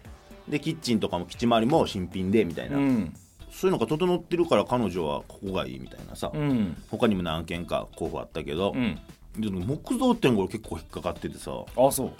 [0.47, 3.13] でキッチンとかもキッチン周りも新品でみたいな、うん。
[3.51, 6.77] そういうのが整ってるから彼女はここがいいみたいなさ、うん。
[6.89, 8.99] 他にも何軒か候補あったけど、うん。
[9.37, 11.51] でも木造ってん結構引っかかっててさ。
[11.75, 12.11] あそう。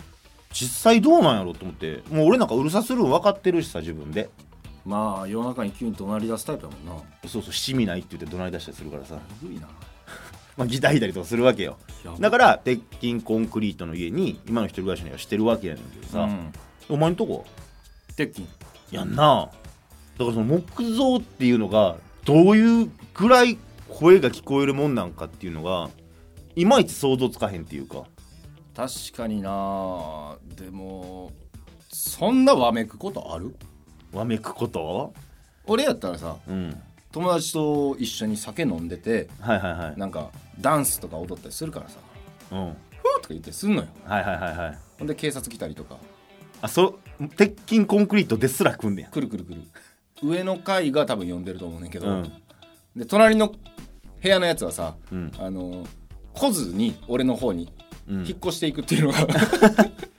[0.53, 2.03] 実際どうなんやろと思って。
[2.09, 4.29] もう俺なんかうるさするん分かってるしさ自分で
[4.87, 7.03] まあ夜中に急に怒鳴り出すタイプやもんな。
[7.29, 9.67] そうそう七味ないって言って怒鳴り出したりするからさ、古いな。
[10.55, 11.77] まあ、ギター弾いたりとかするわけよ。
[12.19, 16.53] だから鉄筋コンクリートの家に今の一人暮らしの家はしてるわけやねんけどさ、うん。
[16.87, 17.45] お前んとこ？
[18.15, 18.47] 鉄筋。
[18.91, 19.49] やんな。
[20.17, 23.57] だからその木造っていうのがどういうぐらい
[23.89, 25.89] 声が聞こえるもんなんかっていうのが
[26.55, 28.05] いまいち想像つかへんっていうか。
[28.73, 30.37] 確かにな。
[30.55, 31.33] でも
[31.89, 33.55] そんなわめくことある？
[34.13, 35.13] わめくこと？
[35.65, 36.81] 俺やったらさうん。
[37.11, 39.99] 友達と一緒に酒飲んでてはいはいはい。
[39.99, 41.97] なんかダンスとか踊ったりするからさ
[42.51, 42.57] うん。
[42.57, 43.87] ふーとか言ってすんのよ。
[44.05, 44.77] はいはいはいはい。
[44.99, 45.97] ほんで警察来たりとか。
[46.61, 46.99] あそ
[47.35, 49.09] 鉄筋コンクリートですら組んでや。
[49.09, 49.61] くるくるくる。
[50.23, 52.31] 上の階が多分呼んでると思うねんけど、うん。
[52.95, 53.53] で隣の
[54.21, 55.31] 部屋のやつはさ、うん。
[55.39, 55.85] あの
[56.33, 57.71] 来ずに俺の方に
[58.07, 58.25] うん。
[58.25, 59.19] 引っ越していくっていうのが、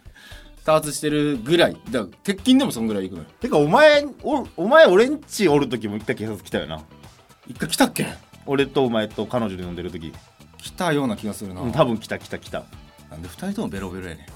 [0.69, 1.77] 多発してるぐらい。
[1.91, 3.31] だから鉄筋でもそんぐらい行くのよ。
[3.41, 6.83] てかお前おお前俺んちおる時も一回警察来たよな。
[7.47, 8.07] 一回来たっけ？
[8.45, 10.13] 俺とお前と彼女で飲んでる時。
[10.59, 12.39] 来たような気がするな、うん多分来た来た。
[12.39, 12.65] 来た
[13.11, 14.27] なんで二人ともベロベロやね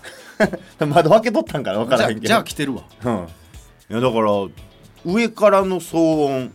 [0.86, 0.88] ん。
[0.88, 1.80] 窓開けとったんかな？
[1.80, 2.26] 分からへんけど。
[2.26, 2.84] じゃあ来てるわ。
[3.04, 3.12] うん、
[3.90, 4.30] いやだから
[5.04, 6.52] 上からの騒音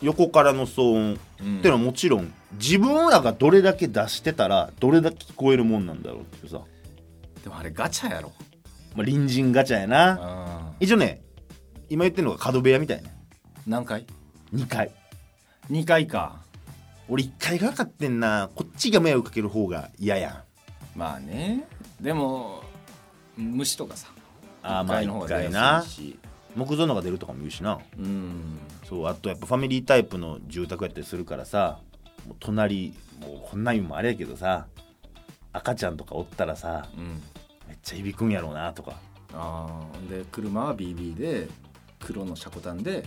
[0.00, 6.62] 横からの騒音、うんってのはもちろん自分らがどれだけ出してたらどれだけ聞こえるもんなんだろうっていうさ、
[7.44, 8.32] でもあれガチャやろ
[8.98, 10.18] まあ、隣人ガチャやな。
[10.20, 11.22] あ一応ね
[11.88, 13.08] 今言ってるのが角部屋みたいな
[13.64, 14.04] 何回
[14.52, 14.90] ？2階
[15.70, 16.40] ?2 回か。
[17.08, 18.50] 俺1階がかかってんな。
[18.56, 20.44] こっちが迷惑かける方が嫌や
[20.96, 20.98] ん。
[20.98, 21.64] まあね。
[22.00, 22.62] でも
[23.36, 24.08] 虫とかさ。
[24.62, 25.84] あーまあ一の方が一回出な
[26.56, 27.78] 木造のが出るとかも言うしな。
[27.96, 28.58] うん。
[28.84, 31.78] そうあとやっぱファミリータイプの住宅やったりするからさ
[32.40, 34.66] 隣もうこんなん言うのもあれやけどさ
[35.52, 37.22] 赤ちゃんとかおったらさうん
[37.68, 38.94] めっちゃ響くんやろうなとか、
[39.32, 41.48] あーで車は BB で
[42.00, 43.04] 黒の車庫端で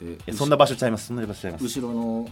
[0.00, 1.06] うん、いでやそんな場所ちゃいます。
[1.06, 1.64] そんな場所ちゃいます。
[1.64, 2.28] 後ろの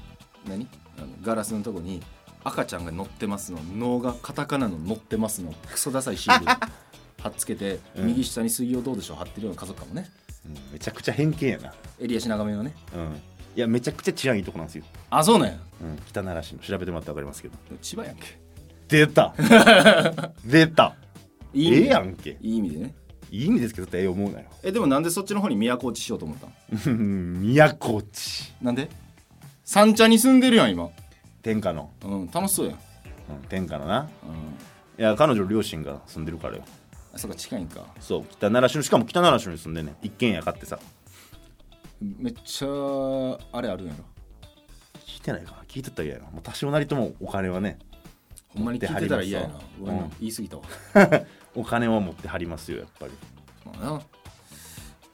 [0.47, 0.69] 何？
[0.99, 2.03] あのガラスのとこに
[2.45, 6.47] 赤ちゃんが乗ってますの脳がカタカナの乗ってますのクソダサいシール
[7.23, 8.07] 貼っつけて、うん。
[8.07, 9.17] 右下に水曜どうでしょう？
[9.17, 10.09] 貼ってるような家族かもね。
[10.47, 10.73] うん。
[10.73, 11.75] めちゃくちゃ偏見やな。
[11.99, 12.75] 襟足長めのね。
[12.95, 13.21] うん。
[13.57, 15.59] いやめちゃくちゃ治安いいとこなんですよ、あそうなんや。
[15.83, 16.61] うん、北奈良市の。
[16.61, 17.57] 調べてもらって分かりますけど。
[17.83, 18.39] 千葉やんけ。
[18.87, 19.35] 出た。
[20.45, 20.95] 出た
[21.55, 22.37] ええやんけ。
[22.41, 22.95] いい意味でね。
[23.31, 24.47] いい意味ですけどって思うなよ。
[24.63, 26.53] えでもなんでそっちの方に都落ちしようと思ったん
[27.79, 28.53] 都落ち。
[28.63, 28.89] なんで？
[29.65, 30.89] 三茶に住んでるやん今。
[31.43, 32.75] 天下の、うん楽しそうやん。
[32.75, 32.81] うん、
[33.49, 34.09] 天下のな。
[34.27, 34.27] う
[35.01, 35.03] ん。
[35.03, 36.65] いや彼女の両親が住んでるからよ。
[37.13, 37.87] あそっか近いんか。
[38.01, 39.97] そう北奈良市のしかも北奈良市に住んでんねん。
[40.03, 40.79] 一軒家買ってさ。
[42.01, 42.69] めっちゃ
[43.53, 44.05] あれあるんやろ。
[45.05, 45.59] 聞いてないかな。
[45.69, 46.31] 聞いてたら嫌やな。
[46.31, 47.79] もう多少なりともお金はね
[48.55, 49.55] ほんまに聞いてたら嫌やな。
[49.55, 50.63] うん言い過ぎたわ。
[51.55, 53.13] お金は持ってはりますよやっぱり。
[53.65, 54.03] まあな。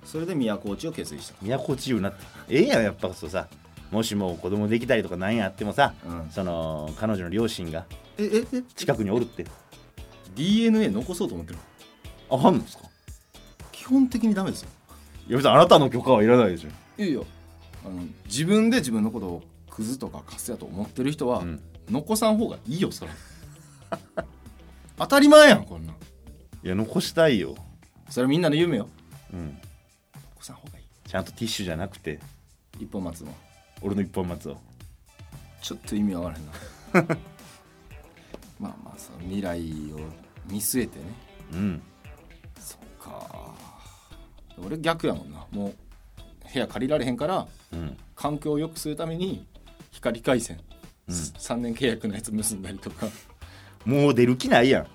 [0.05, 1.35] それで都落ちを決意した。
[1.45, 2.25] 都落ち言うなって。
[2.49, 3.49] ええやんやっぱそうさ。
[3.91, 6.31] もしも子供できたりとか何やあってもさ、うん。
[6.31, 7.87] その彼女の両親が
[8.77, 9.47] 近くにおるって。
[10.35, 11.59] DNA 残そうと思ってる
[12.29, 12.85] あかんのですか？
[13.71, 14.69] 基本的にダメですよ。
[15.29, 16.69] いや別にあなたの許可はいらないでしょ。
[16.69, 17.21] いやいや
[17.85, 23.13] あの自分で自分のことをクズとかカスやと思ってる人は、うん残さん方がいいよそら。
[24.97, 25.93] 当たり前やんこんな。
[25.93, 25.97] ん
[26.63, 27.55] いや残したいよ、
[28.09, 28.89] それみんなの夢よ。
[29.33, 29.59] うん、
[30.35, 31.09] 残さん方がいい。
[31.09, 32.21] ちゃんとティッシュじゃなくて。
[32.81, 33.33] 一本松の
[33.83, 34.57] 俺の一本松を。
[35.63, 36.53] ちょっと意味わからへんな。
[38.59, 39.61] まあまあさ未来
[39.93, 39.99] を
[40.47, 41.05] 見据えてね。
[41.53, 41.83] うん。
[42.59, 43.55] そっか。
[44.59, 45.47] 俺逆やもんな。
[45.51, 45.75] もう
[46.53, 47.97] 部屋借りられへんからうん。
[48.17, 49.47] 環境を良くするために
[49.91, 50.74] 光回線、うん
[51.09, 53.09] 3年契約のやつ結んだりとか。
[53.85, 54.87] もう出る気ないやん。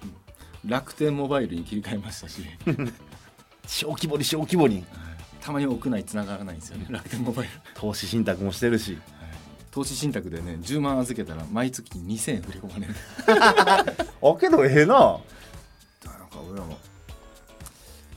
[0.65, 2.43] 楽天モバイルに切り替えましたし。
[3.67, 4.83] 小規模に小規模に。
[5.41, 7.53] たまに屋内繋がらないんですよね楽天モバイル。
[7.75, 8.97] 投資信託もしてるし。
[9.71, 12.95] 投資信託でね10万預けたら毎月2000円振り込まれる。
[14.21, 14.95] あけどええな。
[14.95, 15.19] なんか
[16.49, 16.77] 俺らも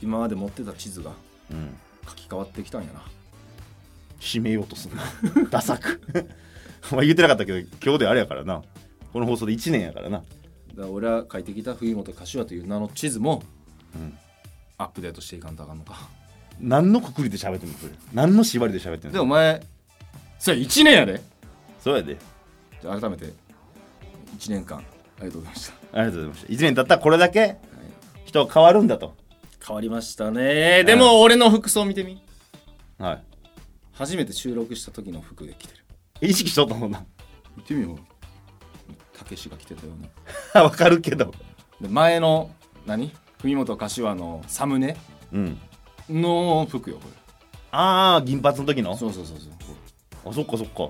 [0.01, 1.11] 今まで持ってた地図が
[1.51, 1.75] うん。
[2.05, 3.03] 書き換わってきたんやな。
[4.19, 5.03] 締めようとすんな。
[5.49, 6.01] ダサく
[6.91, 8.61] お前言ってなかったけど今日であれやからな。
[9.11, 10.17] この放送で1年やからな。
[10.17, 10.27] だか
[10.75, 13.43] ら俺は書いてきた冬本柏という名の地図も
[13.95, 14.17] うん。
[14.77, 16.09] アップデートしていかんとあかんのか。
[16.59, 17.93] 何のくくりで喋ってんのそれ。
[18.13, 19.61] 何の縛りで喋ってんのでお前
[20.39, 21.21] それ1年やで。
[21.79, 22.17] そうやで。
[22.81, 23.25] じゃあ改めて
[24.37, 24.81] 1年間あ
[25.21, 26.53] りがとうございました、ありがとうございました。
[26.53, 27.57] 1年経ったらこれだけ
[28.25, 29.13] 人は変わるんだと。
[29.65, 30.83] 変わりましたね。
[30.83, 32.21] でも俺の服装見てみ。
[32.97, 33.23] はい。
[33.93, 35.82] 初めて収録した時の服で着てる
[36.21, 37.05] 意識しとったもんな。
[37.57, 39.17] 見てみよう。
[39.17, 41.33] たけしが着てたような わかるけど。
[41.81, 42.51] で前の
[42.85, 43.11] 何？
[43.41, 44.97] 文本柏のサムネ？
[45.31, 45.59] うん。
[46.09, 47.03] の服よこ
[47.71, 48.91] ああ銀髪の時の？
[48.91, 50.31] れそうそうそうそう。
[50.31, 50.89] あそっかそっか。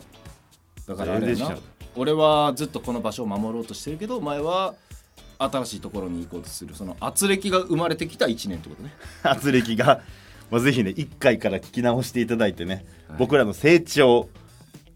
[0.87, 1.35] だからあれやな。
[1.35, 1.61] 全然違う。
[1.95, 4.73] 俺はずっとこの場所を守ろうとしてるけどお前は
[5.37, 6.75] 新しいところに行こうとする。
[6.75, 8.93] その圧力が生まれてきた1年ってことね。
[9.23, 10.01] 圧力が、
[10.51, 13.17] まあ、ぜひね1回から聞き直していただいてね、はい。
[13.19, 14.29] 僕らの成長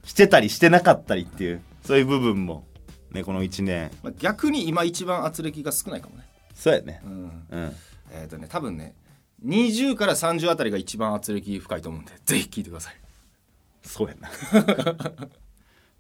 [0.08, 2.66] してたりしてなかったりっていうそういう部分も
[3.12, 3.92] ねこの1年。
[4.02, 6.24] まあ逆に今一番圧力が少ないかもね。
[6.56, 7.02] そうやね。
[7.06, 7.48] うん。
[7.52, 7.76] うん。
[8.12, 8.96] えっ、とね多分ね
[9.46, 12.96] 20から30あたりが一番圧力深いと思うんでぜひ聞いてください。
[13.84, 14.30] そうやな。
[14.30, 15.30] っ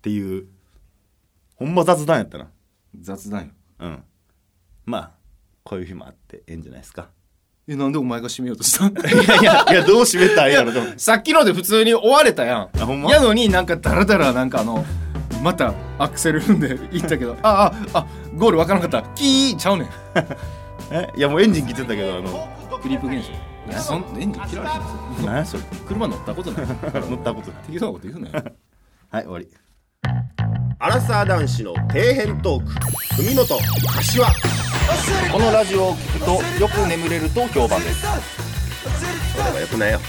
[0.01, 0.47] ていう
[1.55, 2.49] ほんま雑談やったな。
[2.99, 3.51] 雑談よ。
[3.79, 4.03] うん。
[4.85, 5.11] まあ
[5.63, 7.09] こういう日もあってええんじゃないですか
[7.69, 8.89] えなんでお前が締めようとした？
[8.89, 12.69] んいやいやいやどう締めたらええやろと思ってさっきので普通に終われたやん。
[12.81, 13.11] あほんま？
[13.11, 14.85] やのになんかダラダラなんかあの
[15.43, 19.09] またアクセル踏んで行ったけど あああゴールわからなかった。
[19.15, 19.89] キーちゃうねん。
[20.91, 22.47] えいやもうエンジン切ってたけどあの。
[22.81, 23.33] クリープ現象。
[23.33, 24.85] いやそんエンジン切られへんぞ。
[25.25, 25.63] 何やそれ？
[25.87, 26.67] 車乗ったことない。
[27.09, 27.63] 乗ったことない。
[27.67, 28.45] 適当なこと言うなよ。
[29.11, 29.47] はい終わり
[30.79, 33.23] アラサー男子の底辺トーク。
[33.23, 33.57] 文元
[33.95, 34.27] 柏。
[35.31, 38.05] このラジオを聞くとよく眠れると評判です。
[39.35, 39.99] それはよくないよ。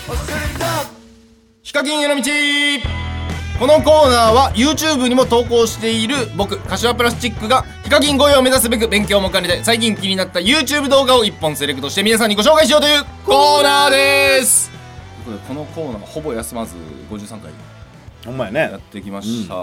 [1.62, 2.22] ヒカキンへの道。
[3.59, 14.70] このコーナーは YouTube にも投稿している僕柏プラスチックがヒカキン越えを目指すべく勉強も兼ねて最近気になった YouTube 動画を1本セレクトして皆さんにご紹介しようというコーナーです。
[15.24, 16.76] ということでこのコーナーほぼ休まず
[17.11, 17.50] 53回
[18.29, 18.61] ほんまやね。
[18.61, 19.55] やってきました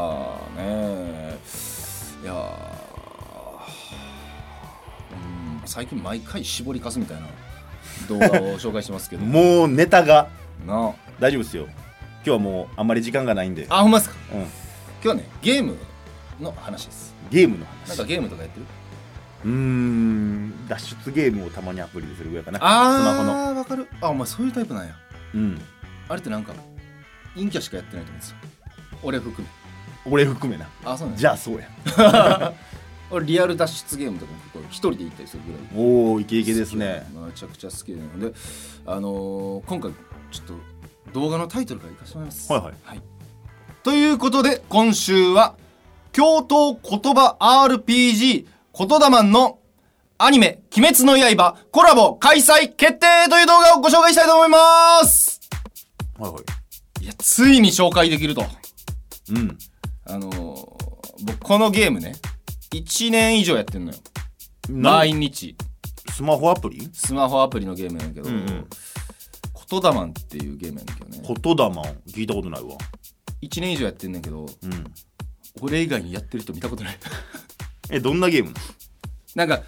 [0.57, 1.37] ね、
[2.23, 2.35] いやー。
[5.11, 7.27] うん最近毎回絞りかすみたいな
[8.09, 9.21] 動画を紹介してますけど。
[9.25, 10.29] もうネタが。
[10.65, 10.93] な。
[11.19, 11.65] 大丈夫ですよ。
[11.65, 11.73] 今
[12.23, 14.15] 日はもうあんまり時間がないんで、あほんまですか？
[14.33, 14.49] うん、今
[15.03, 15.77] 日はねゲーム
[16.41, 17.13] の話です。
[17.29, 18.65] ゲームのなん話かゲームとかやってる？
[19.45, 22.57] うーん脱出ゲームをたまにアプリでするぐらいかな。
[22.63, 23.31] あスマホの。
[23.31, 23.87] あわかる。
[24.01, 24.95] あお前そういうタイプなんや。
[25.35, 25.61] うん。
[26.09, 26.53] あれってなんか
[27.35, 28.37] 陰キャしかやってないと思うんですよ
[29.03, 29.45] 俺含
[30.05, 30.11] め。
[30.11, 30.67] 俺含めな。
[30.83, 32.53] あそうなんじゃあそうや。
[33.11, 35.61] 俺リアル脱出ゲームとかも結構一人で行ったりするぐらい。
[35.75, 37.07] おおイケイケですね。
[37.13, 38.33] めちゃくちゃ好きなので、
[38.85, 39.91] あのー今回
[40.31, 40.53] ちょっと
[41.19, 42.51] 動画のタイトルからいかせてもらいます。
[42.51, 43.01] はいはい。
[43.83, 45.55] ということで今週は
[46.11, 48.45] 京都言葉 RPG
[48.77, 49.59] 言霊の
[50.17, 55.41] アニメ、鬼滅の刃、コラボ開催決定という動画をご紹介したいと思います。
[56.17, 56.39] はいは
[57.01, 57.03] い。
[57.03, 58.45] いや、ついに紹介できると。
[59.29, 59.57] うん
[60.07, 60.85] あのー
[61.23, 62.15] 僕このゲームね、
[62.73, 63.97] 1年以上やってんのよ。
[64.69, 65.55] な毎日。
[66.11, 66.89] スマホアプリ？
[66.93, 68.67] スマホアプリのゲームやねんけど、うんうん
[69.67, 71.21] 言霊っていうゲームやねんけどね。
[71.25, 71.63] 言霊
[72.11, 72.75] 聞いたことないわ
[73.41, 74.83] 1年以上やってんねんけど、うん
[75.61, 76.97] 俺以外にやってる人見たことない。
[77.89, 78.53] えどんなゲーム？
[79.35, 79.61] なんか、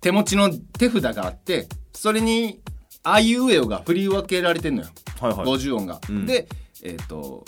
[0.00, 2.60] 手持ちの手札があって、それに、
[3.02, 4.88] あいうえおが振り分けられてんのよ。
[5.20, 6.00] はいはい50音が。
[6.08, 6.48] うんで、
[6.84, 7.44] えっ、と、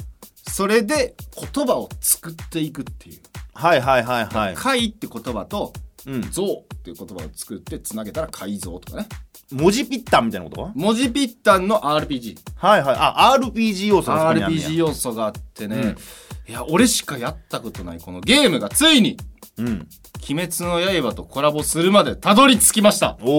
[0.49, 1.15] それで
[1.55, 3.21] 言葉を作っていくっていう。
[3.55, 5.73] はいはいはいはい怪って言葉と、
[6.07, 9.09] うん像っていう言葉を作ってつなげたら改造とかね。
[9.53, 10.71] 文字ピッタンみたいなこと？
[10.75, 12.37] 文字ピッタンの RPG。
[12.57, 15.95] はいはいあ RPG 要素 RPG 要素があってね、
[16.49, 19.17] いや、俺しかやったことないこのゲームがついに、
[19.57, 19.89] うん
[20.29, 23.17] 鬼滅の刃とコラボするまでたどり着きました。
[23.23, 23.31] お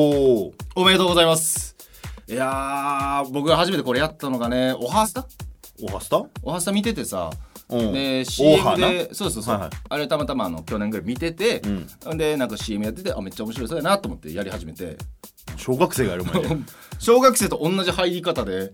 [0.46, 1.76] おおめでとうございます。
[2.30, 5.28] いやー、僕が初めてこれやったのがね、おはスタ
[5.82, 6.26] おはスタ？
[6.42, 7.30] おはスタ見ててさ、
[7.70, 7.94] うん。
[7.94, 9.72] で、CM で、そうそうそう、はいはい。
[9.90, 11.62] あれたまたまあの去年ぐらい見てて、
[12.06, 12.18] うん。
[12.18, 14.98] で、なんか CM やってて、あ、めっちゃ面白いそうやなと思ってやり始めて、
[15.56, 16.50] 小学生がやる前で
[17.00, 18.72] 小学生と同じ入り方で、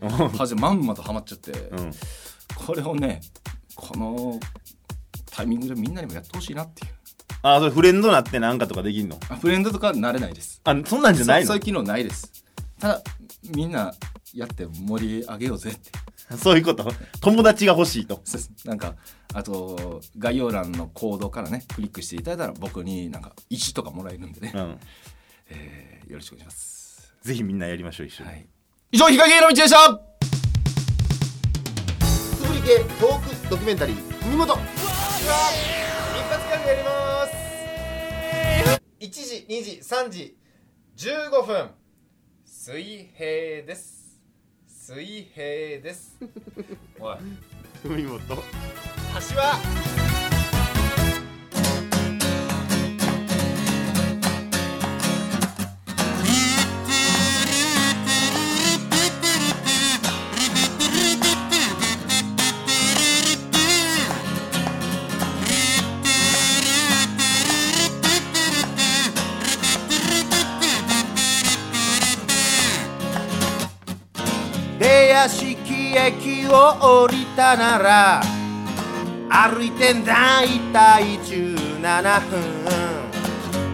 [0.57, 1.91] まんまとハマっちゃって、うん。
[2.55, 3.21] これをね、
[3.75, 4.39] この
[5.31, 6.93] タイミングでみんなにもやってほしいなっていう。
[7.41, 9.19] あそれフレンドなってなんかとかできんの？
[9.27, 10.61] あフレンドとかなれないです。
[10.63, 11.47] あそんなんじゃないの？
[11.47, 12.31] そそういう機能ないです。
[12.79, 13.01] ただ、
[13.53, 13.93] みんな
[14.33, 15.91] やって盛り上げようぜって。
[16.37, 16.91] そういうこと？
[17.21, 18.21] 友達が欲しいと。
[18.23, 18.51] そうです。
[18.65, 18.95] なんか
[19.33, 24.79] あと概要欄のコードからねクリックしていただいたら僕になんか石とかもらえるんでね、うん。
[25.49, 28.45] えーよろしくお願いします、ぜひみんなやりましょう一緒に、はい、
[28.91, 29.99] 以上日陰の道でした。
[32.35, 34.63] つぶり系トークドキュメンタリー文元一発
[35.23, 37.33] ギャグやります
[38.99, 40.37] 1時2時3時
[40.97, 41.71] 15分。
[42.45, 44.02] 水平です
[44.85, 46.17] 水平です。
[46.99, 47.15] おい。
[47.87, 48.35] 文元橋
[49.37, 50.12] は
[75.95, 78.21] 駅を降りたなら
[79.29, 82.41] 歩いてだいたい17分。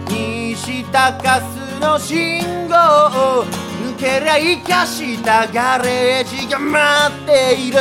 [0.08, 2.74] 西高須の信号
[3.40, 7.78] を抜けりゃ生かしたガレージが待っている。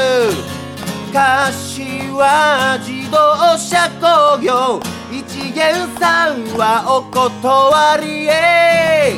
[1.11, 4.79] 柏自動車工業
[5.11, 9.15] 一元さんはお断りへ。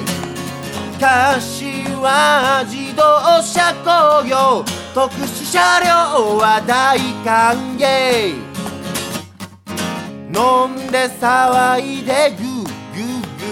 [0.99, 8.35] 柏自動車工業特殊車両は大歓迎。
[10.33, 13.21] 飲んで騒いでグーグー。
[13.39, 13.45] グ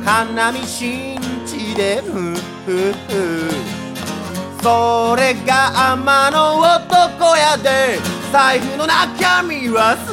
[0.00, 7.98] ー花見新地でフーフーフーそれが天の男やで。
[8.32, 10.12] 財布の中身はす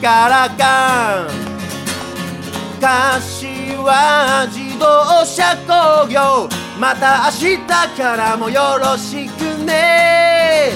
[0.00, 1.44] からかん。
[2.80, 6.63] 柏自動車工業。
[6.78, 7.58] また明日
[7.96, 10.72] からもよろしくね。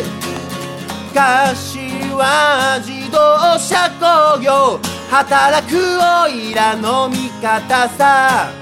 [1.12, 4.80] 柏自動車工業
[5.10, 5.76] 働く
[6.24, 8.52] おいらの味方さ。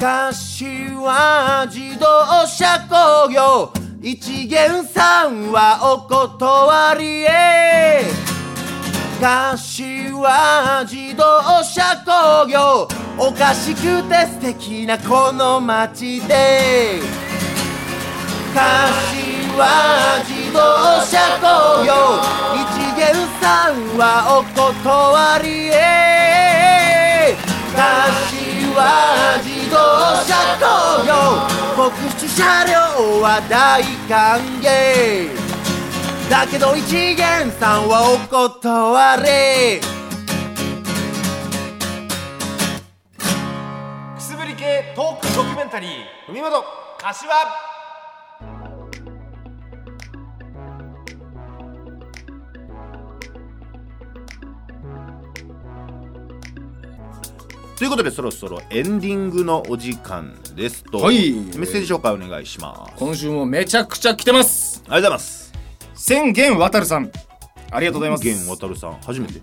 [0.00, 8.35] 柏自動車工業一元さんはお断りへ。
[9.20, 12.86] 柏自動車工業。
[13.18, 17.00] おかしくて素敵なこの街で。
[18.52, 18.60] 柏
[20.22, 20.58] 自動
[21.00, 21.92] 車工業。
[22.52, 24.04] 一元さんは
[24.38, 27.36] お断りへ。
[27.74, 27.80] 柏
[29.42, 29.76] 自動
[30.26, 30.64] 車工
[31.06, 31.10] 業。
[31.74, 32.74] 特殊車両
[33.22, 35.45] は大歓迎。
[36.28, 39.80] だけど一元さんはお断れ。
[44.16, 45.90] くすぶり系トークドキュメンタリー
[46.28, 46.64] 海本
[46.98, 47.32] 柏。
[57.78, 61.30] ということでそろそろエンディングのお時間ですと、はい。
[61.32, 62.94] メッセージ紹介お願いします。
[62.96, 64.82] 今週もめちゃくちゃ来てます。
[64.88, 65.55] ありがとうございます
[66.06, 67.10] 千元渡さん。
[67.72, 68.24] ありががとうございます。
[68.24, 69.40] 源渡さん初めて？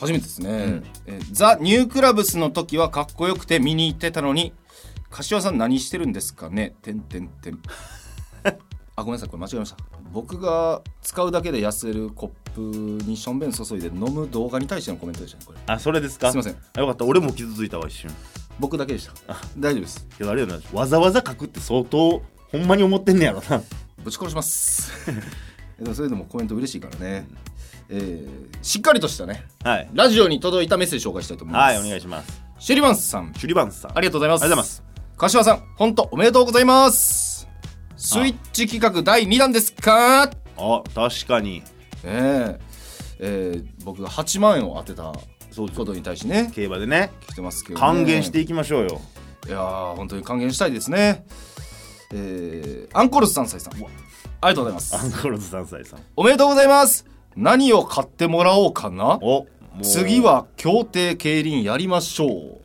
[0.00, 0.84] 初めてですね、ん。
[1.06, 4.54] えーザ・ニュークラブスの時はかっこよくて見に行ってたのに
[5.10, 6.74] 柏さん何してるんですかね？
[6.80, 7.58] てんてんてん。
[8.96, 9.76] あごめんなさいこれ間違えました。
[10.10, 12.60] 僕が使うだけで痩せるコップ
[13.04, 15.58] にしょんべん注いで飲む動画に対してのコメントでしたねこれ。
[15.66, 16.30] あそれですか？
[16.30, 16.56] すいません。
[16.78, 17.04] あよかった。
[17.04, 18.10] 俺も傷ついたわ一瞬。
[18.58, 19.12] 僕だけでした。
[19.58, 20.06] 大丈夫です。
[20.16, 20.58] けどあれよな。
[20.72, 22.22] わざわざ書くって相当
[22.52, 23.62] ほんまに思ってんねやろな。
[24.02, 24.90] ぶち殺します
[25.94, 27.26] それでもコメント嬉しいからね、
[27.88, 29.44] えーしっかりとしたね。
[29.62, 29.90] はい。
[29.92, 31.76] ラジオに届いたメッセージ紹介したいと思います。
[31.76, 32.42] はいお願いします。
[32.58, 33.32] シェリバンスさん。
[33.36, 33.98] シュリバンスさん。
[33.98, 34.42] ありがとうございます。
[34.42, 34.82] ありがとうございます。
[35.18, 37.46] 柏さん本当おめでとうございます。
[37.96, 40.22] スイッチ企画第2弾ですか？
[40.22, 40.30] あ
[40.94, 41.62] 確かに。
[42.04, 42.60] ええ。
[43.20, 45.12] えー僕が8万円を当てた
[45.76, 46.50] ことに対してね。
[46.54, 47.10] 競馬でね。
[47.28, 49.00] 来てますけど、ね、還元していきましょうよ。
[49.46, 51.26] いやー本当に還元したいですね
[52.14, 53.74] えーアンコールズ3歳さん。
[53.74, 53.82] あり
[54.42, 54.94] がとうございます。
[54.96, 56.00] アンコールズ3歳さん。
[56.16, 57.06] おめでとうございます。
[57.36, 59.18] 何を買ってもらおうかな？
[59.82, 62.28] 次は協定競輪やりましょう。
[62.28, 62.60] ほ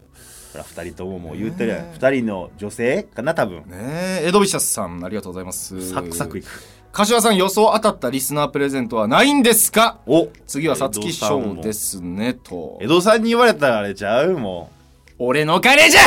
[0.57, 1.91] ら2人とももう言ってるやん。
[1.93, 3.63] 2人の女性かな多分。
[3.67, 4.27] ねえ。
[4.27, 5.91] エドビシャスさんありがとうございます。
[5.91, 6.47] サクサクいく。
[6.91, 9.99] 柏さん予想当たったリスナープレゼントはないんですか？
[10.05, 10.27] お。
[10.45, 12.77] 次は皐月賞ですねと。
[12.81, 14.37] 江戸さんに言われたらあれちゃう？
[14.37, 14.69] も
[15.17, 16.01] 俺の金じゃ！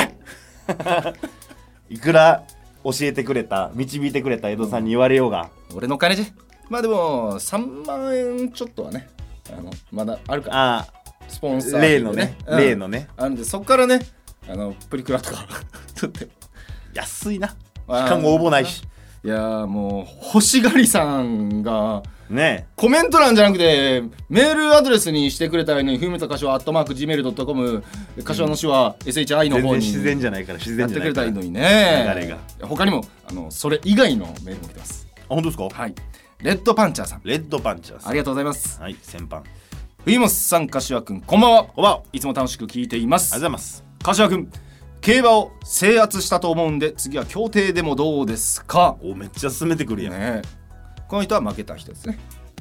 [1.10, 1.14] う
[1.92, 2.44] いくら？
[2.84, 5.50] 教えてくれた導いてくれた江戸さんに言われようが。
[5.74, 6.24] 俺の金じゃ。
[6.68, 9.08] まあでも3万円ちょっとはね
[9.56, 10.78] あのまだあるから。
[10.78, 10.86] あ
[11.28, 12.58] スポンサあー例のねうん。
[12.58, 13.08] 例のね。
[13.16, 14.00] あるんでそっからね
[14.48, 15.46] あのプリクラとか。
[15.94, 16.28] 撮って
[16.94, 17.48] 安いな。
[17.48, 17.54] し
[17.88, 18.82] あーかも応募ないし。
[19.24, 22.66] いやーもう欲しがりさんがね。
[22.76, 27.84] コメント欄じゃなくてメールアドレスにしてくれたらいいのにふみたかしわアットマーク Gmail.com
[28.24, 31.14] 柏の詩は SHI の方に自然じゃないから自やって然じゃないから。
[31.14, 32.12] くれたらいいのにね。
[32.14, 32.38] 流れが。
[32.66, 35.06] 他にもあのそれ以外のメールも来てます。
[35.16, 35.68] あ本当ですか？
[35.68, 35.94] はい。
[36.40, 37.20] レッドパンチャーさん。
[37.24, 38.10] レッドパンチャーさん。
[38.10, 38.80] ありがとうございます。
[38.80, 39.42] はい先般。
[40.04, 41.64] 冬本さん柏くんこんばんは。
[41.64, 41.98] こんばんは。
[41.98, 43.30] ありいつも楽しく聞いています。
[43.30, 43.84] がとうございます。
[44.02, 44.50] 柏くん
[45.00, 48.96] 競馬を制圧したと思うんで次は協定でもどうですか？
[49.02, 50.42] おめっちゃ進めてくるやん、ね
[51.12, 52.18] この人は負けた人ですね。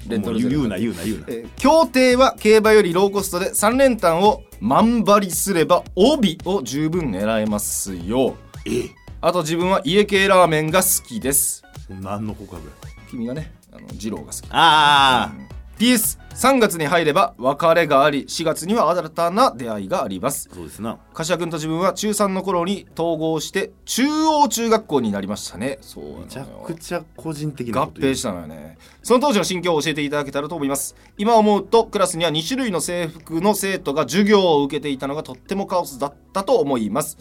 [0.09, 1.25] レントル言うな言うな言うな。
[1.29, 8.35] えー協定は競馬よりローコストで3連単を万張りすれば帯を十分狙えますよ。
[8.65, 8.89] え
[9.21, 11.63] あと自分は家系ラーメンが好きです。
[12.01, 12.61] 何の告白
[13.09, 14.35] 君がねあの二郎が好き。
[14.49, 15.50] ああ、
[15.81, 20.47] PS3 月に入れば別れがあり4月には新たな出会いがあります。
[20.53, 20.99] そうですな。
[21.11, 25.79] 柏君と自分は中3の頃に統合して中央中学校になりましたね。
[25.81, 26.19] そうなのよ。
[26.21, 28.77] めちゃくちゃ個人的な合併したのよね。
[29.01, 30.95] その当時の心境を教えていただけたらと思います。
[31.17, 37.17] 今思うとクラスには2種類の制服の生徒が授業を受けていたのがとってもカオスだったと思います。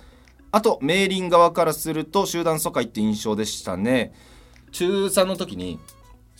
[0.52, 4.12] あとメーリン側からすると集団疎開って印象でしたね。
[4.70, 5.80] 中3の時に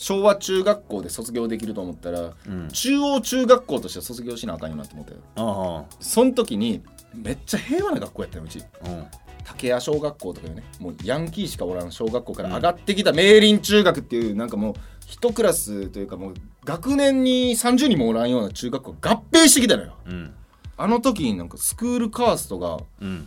[0.00, 2.68] 昭和中学校で卒業できると思ったら、うん。
[2.72, 5.20] 中央中学校として卒業しなあかんよなって思ったよ。
[5.36, 6.82] あその時に
[7.14, 8.62] めっちゃ平和な学校やったようち。
[8.82, 9.06] あうん。
[9.44, 14.74] 竹谷小学校とかいうねもうヤンキーしかおらん小学校から上がってきた明林中学っていうなんかもう
[15.06, 16.34] 一クラスというかもう
[16.64, 19.96] 学年に30人もおらんような中学校が合併してきたのよ。
[20.06, 20.34] うん。
[20.78, 23.26] あの時になんかスクールカーストがうん。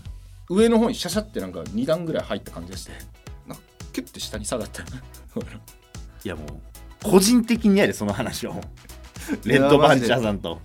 [0.50, 2.94] 上の方にシャシャってなんか2段ぐらい入った感じがして
[3.48, 3.64] なんか
[3.94, 4.82] キュッて下に下がった。
[4.82, 4.88] よ
[6.24, 6.48] いやもう
[7.04, 8.62] 個人的にやでその話を。
[9.46, 10.60] レッドパンチャーさんと。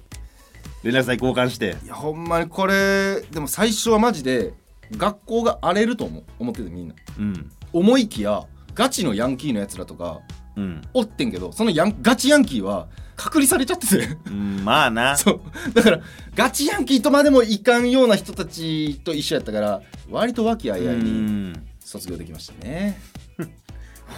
[0.82, 1.76] 連絡先交換して。
[1.84, 4.54] いやほんまにこれでも最初はマジで
[4.92, 6.24] 学校が荒れると思う。
[6.38, 6.94] 思っててみんな。
[7.18, 7.50] うん。
[7.72, 8.44] 思いきや
[8.74, 10.20] ガチのヤンキーのやつらとか
[10.56, 14.16] うん、おってんけどそのヤンガチヤンキーは隔離されちゃってて。
[14.26, 15.16] うん、まあな。
[15.18, 15.40] そう。
[15.72, 16.00] だから
[16.34, 21.66] ガチヤンキーとまでもいかんような人たちと一緒やったから割と和気あいあいうにん。
[21.80, 23.00] 卒業できましたね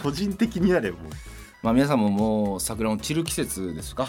[0.03, 1.01] 個人的にやれもう。
[1.63, 4.09] まあ皆さんももう桜の散る季節ですか？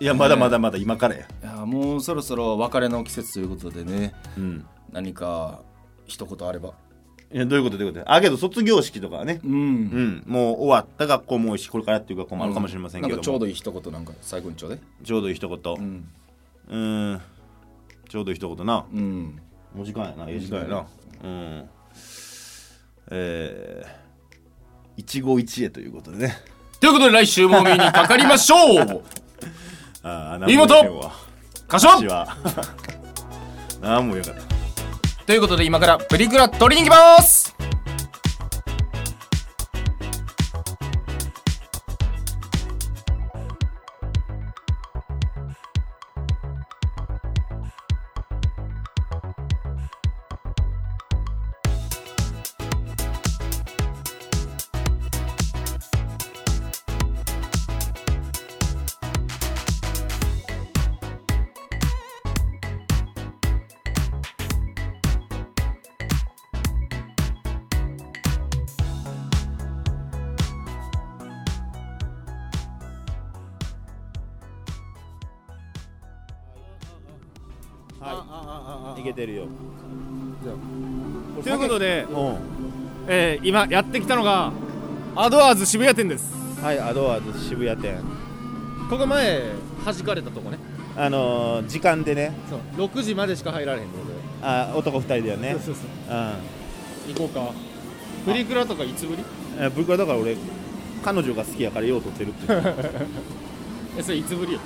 [0.00, 1.20] いやまだまだまだ今からや。
[1.22, 4.14] いやもうそろそろ別れの季節ということでね。
[4.36, 4.66] うん。
[4.92, 5.62] 何か
[6.06, 6.74] 一言あれば。
[7.32, 8.12] いやどういうことどういうこと？
[8.12, 9.40] あけど卒業式とかはね。
[9.44, 10.22] うん、うん。
[10.26, 14.78] もう終わった学校も多いしこれからっていう学校もあるかもしれませんけども、なんかちょうどいい一言なんか最後にちょうで。
[15.04, 15.58] ちょうどいい一言。
[15.58, 16.08] うん。
[16.68, 16.78] う
[17.14, 17.20] ん。
[18.08, 18.86] ちょうどいい一言な。
[18.92, 19.40] うん。
[19.74, 20.26] もう時間やな。
[20.28, 20.86] ええ時間やな。
[21.24, 21.68] うん。
[23.10, 23.88] えー、
[24.96, 26.36] 一期一会ということでね。
[26.80, 29.02] ということで来週もお目にかかりましょう。
[30.02, 30.74] ああ見事
[31.68, 32.36] 柏柏は。
[33.80, 35.24] 何もよ かった。
[35.26, 37.55] ということで今からプリクラ取りに行きます
[83.46, 84.52] 今やってきたのが
[85.14, 86.34] アドワーズ渋谷店です。
[86.60, 88.00] はいアドワーズ渋谷店。
[88.90, 89.40] ここ前
[89.84, 90.58] 弾かれたとこね。
[90.96, 92.32] あのー時間でね。
[92.50, 92.88] そう。
[92.88, 94.18] 6時までしか入られへんってことで。
[94.42, 95.52] あ男2人だよね。
[95.52, 96.12] そうそうう。
[96.12, 97.14] ん。
[97.14, 97.52] 行こうか。
[98.24, 99.22] プリクラとかいつぶり？
[99.60, 100.36] え僕はだから俺
[101.04, 102.46] 彼女が好きやからよう撮ってるって
[103.96, 104.58] えそれいつぶりよ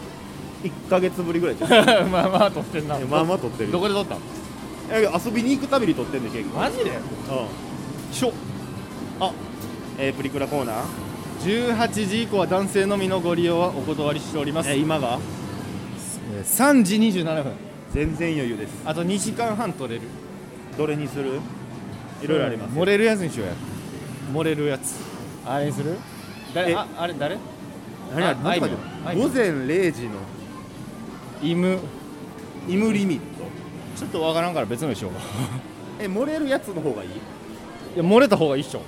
[0.64, 1.70] ？1ヶ月ぶりぐらいじゃん。
[2.11, 2.99] まあまあ撮ってんな。
[2.99, 3.72] まあまあ撮ってる。
[3.72, 4.20] どこで撮ったの
[4.91, 6.61] え遊びに行くたびに撮ってんで結構。
[6.61, 6.85] マジで？
[6.91, 8.14] うん。
[8.14, 8.33] しょ
[9.21, 9.33] あ
[9.99, 10.85] えープリクラコーナー。
[11.77, 14.71] 18時以降は男性のみのご利用はお断りしております。
[14.71, 15.18] え今が？
[16.37, 17.53] えー3時27分。
[17.93, 18.83] 全然余裕です。
[18.85, 20.03] あと2時間半撮れる。
[20.79, 21.41] どれにする？
[22.23, 23.55] いろいろあります漏れるやつにしようや。
[24.33, 24.95] 漏れるやつ。
[25.47, 25.97] あれにする？
[26.55, 26.73] 誰？
[26.73, 26.77] え？
[26.77, 27.14] ああれ？
[27.18, 27.37] 誰？
[28.14, 28.73] 何ああいみょん。
[29.07, 29.29] あいみょん。
[29.31, 30.11] 午前0時の。
[31.43, 31.79] イム。
[32.68, 33.25] イムリミット。
[33.97, 35.12] ちょっとわからんから別のにしよう。
[35.12, 35.21] か
[35.99, 37.09] え漏れるやつの方がいい？
[37.11, 37.12] い
[37.97, 38.83] や漏れた方がいいっしょ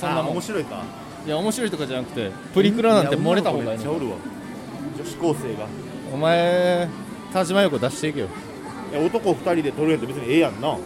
[0.00, 0.32] そんなあもん。
[0.32, 0.82] 面白いか。
[1.26, 3.84] いや面白いとかじゃなくてプリクラなんて漏れた方がいいの。
[3.84, 4.16] や女の子めっちゃおるわ。
[4.98, 5.66] 女子高生が。
[6.12, 6.88] お前
[7.32, 8.28] 田島陽子出していけよ。
[8.90, 10.68] いや男2人で撮るやつ別にええやんな。
[10.70, 10.76] あ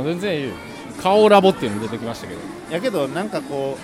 [0.00, 0.54] あ全然いいよ。
[1.02, 2.40] 顔ラボっていうの出てきましたけど。
[2.70, 3.78] やけどなんかこ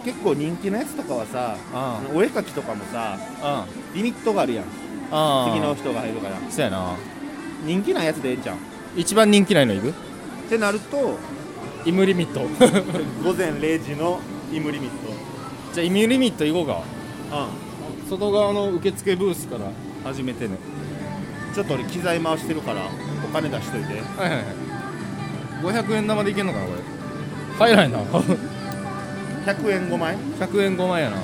[0.00, 4.64] う結構人気のやつとかはさあお絵描きとかもさあリミットがあるやん。
[5.10, 5.50] ああ。
[5.50, 6.36] 次の人が入るから。
[6.48, 6.96] そうやな。
[7.64, 8.58] 人気なやつでええんじゃんっ
[8.96, 9.92] 一番人気ないのいく
[10.48, 11.18] てなると
[11.84, 12.40] イムリミット。
[13.24, 14.20] 午前0時の
[14.52, 15.12] イムリミット。
[15.72, 16.82] じゃあイムリミット行こうか。
[18.06, 19.70] う外側の受付ブースから
[20.04, 20.54] 始めてね。
[20.54, 20.58] ん
[21.54, 22.88] ちょっと俺機材回してるから
[23.24, 23.94] お金出しといて。
[23.94, 24.44] はいはいはい。
[25.84, 26.80] 500円玉でいけんのかなこれ。
[27.56, 27.98] 入らへんな。
[28.00, 31.16] 100円5枚？100円5万やな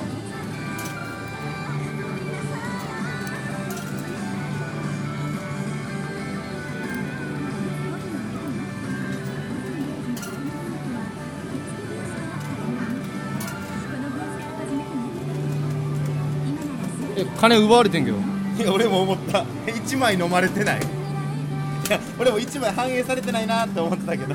[17.17, 18.19] え金奪われてんけど。
[18.59, 19.45] いや俺も思った。
[19.67, 20.81] 1枚飲まれてない。
[20.81, 20.83] い
[21.91, 24.35] や俺も1枚反映されてないなって思ってたけど。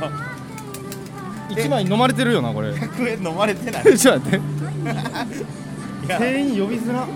[1.49, 2.71] 1枚飲まれてるよなこれ。
[2.71, 3.83] 100円飲まれてない。
[3.97, 6.17] ちょっと待って。
[6.17, 7.07] 店員呼びづら。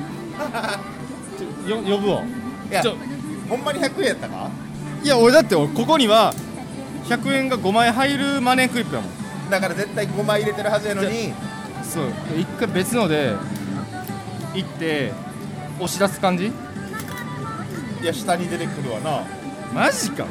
[1.65, 2.23] ちょよ呼ぶわ。
[2.69, 2.95] いやちょ。
[3.49, 4.49] ほんまに100円やったか？
[5.03, 6.33] いや俺だってここには
[7.07, 9.49] 100円が5枚入るマネークイップやもん。
[9.49, 11.33] だから絶対5枚入れてるはずやのに。
[11.83, 12.05] そう。
[12.33, 13.35] で一回別ので
[14.53, 15.13] 行って
[15.79, 16.47] 押し出す感じ？
[18.01, 19.23] いや下に出てくるわな。
[19.73, 20.25] マジか。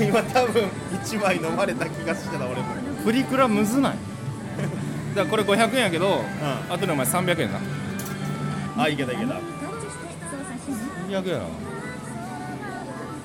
[0.00, 0.64] 今多分
[1.04, 2.64] 1枚飲まれた気がしてた俺も。
[3.04, 3.96] プリクラむずない？
[5.14, 6.22] だからこれ500円やけど、
[6.70, 7.58] あとでお前300円な。
[8.82, 9.34] あいけたいけた。
[11.08, 11.44] 200円やな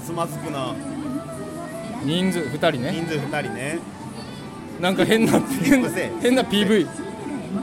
[0.06, 0.74] つまずくな。
[2.04, 2.92] 人数2人ね。
[2.92, 3.80] 人数2人ね。
[4.82, 5.40] なんか変な
[6.22, 6.88] 変な PV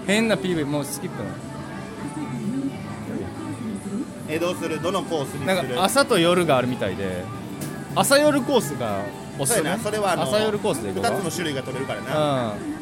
[0.07, 1.31] 変な PV もうスキップな
[4.35, 5.47] えどうするどのコースにする？
[5.47, 7.25] なんか朝と夜があるみたいで
[7.95, 9.05] 朝夜コースが
[9.39, 9.83] おすそうすめやな。
[9.83, 11.11] それはあの朝夜コースで行こうか。
[11.11, 12.53] 2つの種類が取れるからな。
[12.53, 12.75] うん。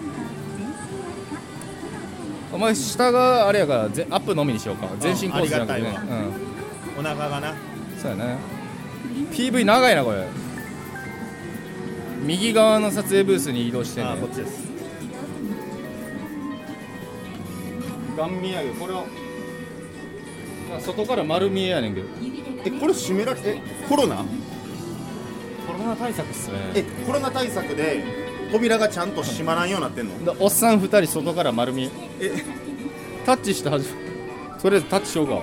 [2.53, 4.89] お前下があれやからぜアップのみにしようか。
[4.99, 5.89] 全身コースじゃなくてね。
[5.89, 6.03] ありが
[6.99, 7.51] お腹がな。
[7.51, 7.57] うん
[8.01, 8.37] そうやね
[9.31, 10.27] PV 長いなこれ。
[12.25, 14.09] 右側の撮影ブースに移動してね。
[14.09, 14.71] あこっちです。
[18.17, 19.05] ガン見上げこれは
[20.73, 22.09] まあ外から丸見えやねんけど。
[22.65, 24.25] えこれ閉められえコロナ？
[25.67, 26.59] コロナ対策っすね。
[26.75, 28.05] えコロナ対策で
[28.51, 30.25] 扉がちゃんと閉まらんようになってんの？
[30.25, 31.91] だおっさん2人外から丸見え。
[32.21, 32.33] え。
[33.27, 33.89] タッチしてはじ
[34.61, 35.43] とりあえずタッチしようか。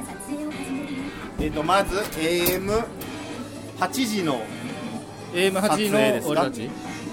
[1.40, 2.86] えっとまず AM8
[3.92, 4.42] 時の
[5.34, 6.34] AM8 撮影ですか？
[6.34, 6.70] の俺たち。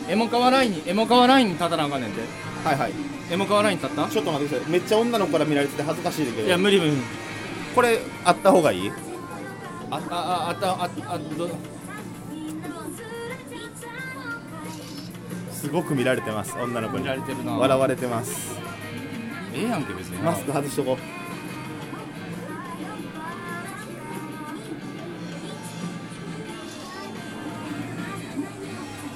[0.09, 2.21] エモカワラインにエモカワラインに立たなあかんねんて。
[2.65, 2.93] はいはい。
[3.31, 4.09] エモカワライン立った？
[4.09, 4.71] ちょっと待ってください。
[4.73, 6.47] めっちゃ女の子から見られてて恥ずかしいんだけど。
[6.47, 6.93] いや無理無理
[7.77, 8.91] これあった方がいい？
[9.91, 11.51] ああああったああど
[15.53, 17.03] すごく見られてます女の子に。
[17.03, 17.53] 見られてるな。
[17.53, 18.57] 笑われてます。
[19.55, 20.17] ええやんけ別に。
[20.23, 20.97] マスク外しとこ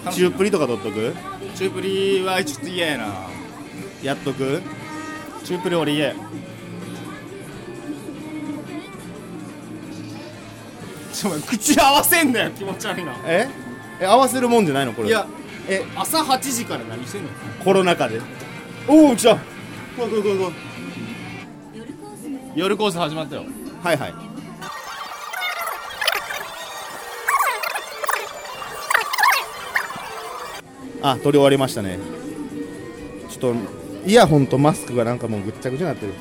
[0.06, 0.12] う。
[0.12, 1.14] 中プリとか取っとく？
[1.54, 3.06] チュープリはちょっと嫌やな。
[4.02, 4.60] やっとく？
[5.44, 6.08] チュープリ俺嫌。
[6.08, 6.14] や
[11.20, 13.14] ちょお前口合わせんなよ気持ち悪いな。
[13.26, 13.46] え？
[14.00, 15.26] え合わせるもんじゃないのこれいや
[15.68, 17.28] え朝8時から何してんの？
[17.62, 18.22] コロナ禍で
[18.88, 19.36] おお来た。
[19.36, 19.38] 来
[20.06, 20.52] い来い来い来い。
[22.54, 23.44] 夜コース始まったよ。
[23.82, 24.14] はいはい。
[31.02, 31.98] あ撮り終わりましたね。
[33.28, 33.60] ちょっと
[34.06, 36.14] イヤホンとマスクがなんかもうぐっちゃぐちゃになってる。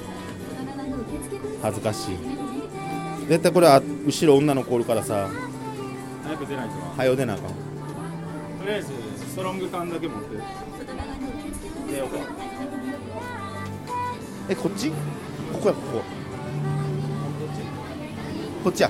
[1.62, 2.18] 恥ずかしい
[3.30, 5.30] 絶対これは後ろ女の子おるからさ。
[6.24, 6.82] 早く出ないとな。
[6.98, 7.46] 早う出なあかん。
[7.46, 7.54] と
[8.66, 10.36] りあえずストロング缶だけ持って。
[11.92, 12.18] 出ようか
[14.50, 14.90] えこっち？
[14.90, 14.96] こ
[15.62, 16.02] こやここ。
[18.64, 18.90] こっちや。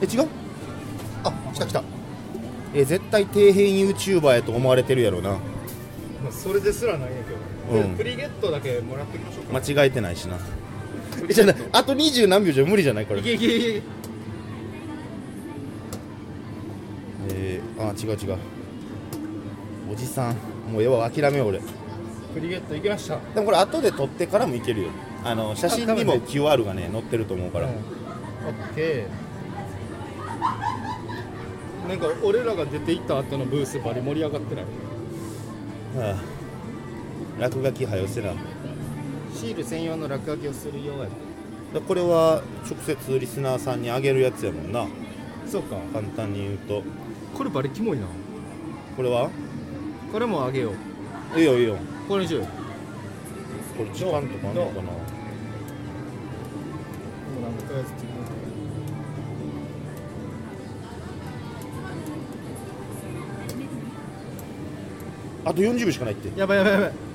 [0.00, 0.28] え違う？
[1.24, 1.82] あ来た来た。
[2.72, 5.32] え絶対底辺 YouTuber やと思われてるやろな。
[5.32, 5.38] ま
[6.30, 7.30] あそれですらないんやけ
[7.74, 7.90] ど、うん。
[7.94, 9.60] でプリゲットだけもらってきましょうか。
[9.60, 10.38] 間違えてないしな
[11.28, 13.20] えじゃあなあと20何秒じゃ無理じゃないこれ。
[13.20, 13.82] いけいけいけ
[17.28, 18.38] えー、あ違う違う。
[19.92, 20.36] おじさん。
[20.72, 21.60] もうええわ諦めよう俺。
[22.34, 23.18] プリゲットいきました。
[23.34, 24.88] でもこれ後で撮ってからもいけるよ。
[25.24, 27.74] あの写真にも QR がね載ってると思うから、オッ
[28.74, 31.88] ケー。
[31.88, 34.64] なんか俺らが出て行った後のブースバリ盛り上がってない？
[35.98, 37.40] はあ。
[37.40, 38.32] 落書きはよせな
[39.36, 41.08] シール専用の落書きをするようや
[41.74, 44.86] だこれは直接リスナーさんにあげるやつやもんな。
[45.46, 45.76] そうか。
[45.92, 46.82] 簡単に言うと。
[47.34, 48.06] これバリキモいな。
[48.96, 49.28] これは？
[50.10, 50.72] これもあげよ
[51.34, 51.38] う。
[51.38, 51.76] いいよいいよ。
[52.08, 52.48] これにしようよ。
[53.76, 54.52] これ時間とかあんのかな？
[54.54, 55.00] も
[57.38, 57.42] う？
[57.42, 57.92] なんかとりあえず
[65.44, 66.40] あと40秒しかないって。
[66.40, 67.05] やばいやばいやばい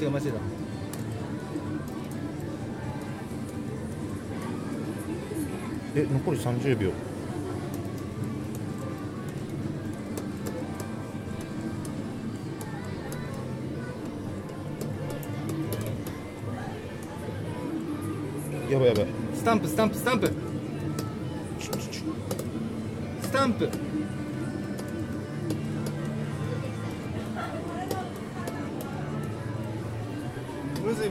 [0.00, 0.38] 違う間違えた。
[5.96, 6.90] え残り30秒。
[18.68, 19.06] やばいやばい。
[19.34, 20.32] スタンプスタンプスタンプ。
[23.22, 23.93] スタンプ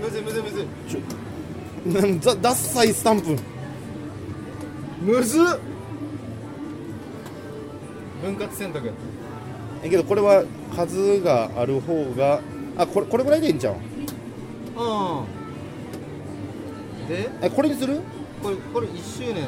[0.03, 0.67] むずいむずいむずい。
[1.93, 3.37] なんだダッサいスタンプ。
[5.01, 5.43] むずっ。
[8.21, 8.91] 分割選択。
[9.81, 10.43] えけどこれは
[10.75, 12.41] 数がある方が
[12.77, 13.75] あこれこれぐらいでいいんちゃう？
[13.75, 13.77] う
[17.05, 17.07] ん。
[17.07, 17.29] で？
[17.41, 18.01] えこれにする？
[18.41, 19.47] これこれ1周年。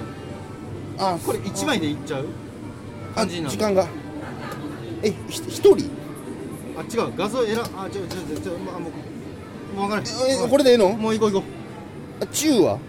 [0.97, 2.27] あこれ1枚でいっちゃう？
[3.17, 3.87] あ時間が。
[5.03, 5.89] えひ一人？
[6.77, 7.13] あ違う。
[7.17, 8.59] 画像選あ違う違う違う違う。
[8.59, 8.91] まあもう
[9.75, 10.89] 分からえこれでええの？
[10.89, 11.45] もう行こう行こ
[12.21, 12.79] あ中は？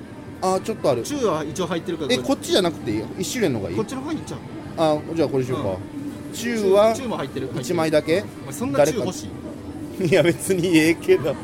[0.42, 1.00] あちょっとある。
[1.02, 2.14] う中は一応入ってるから。
[2.14, 3.02] えこっちじゃなくていい？
[3.18, 3.76] 一種類の方がいい？
[3.76, 4.38] こっちの方に行っちゃう。
[4.78, 5.78] あじゃあこれしようか、
[6.34, 6.94] 中は？
[6.94, 7.50] 中も入ってる。
[7.50, 8.22] 1枚だけ？
[8.42, 9.28] お前そんな中欲し
[10.00, 10.04] い？
[10.06, 11.34] いや別にええけど。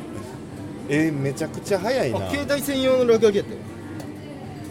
[0.88, 2.26] えーめちゃくちゃ早いな。
[2.26, 3.56] あ携帯専用の落書きやって。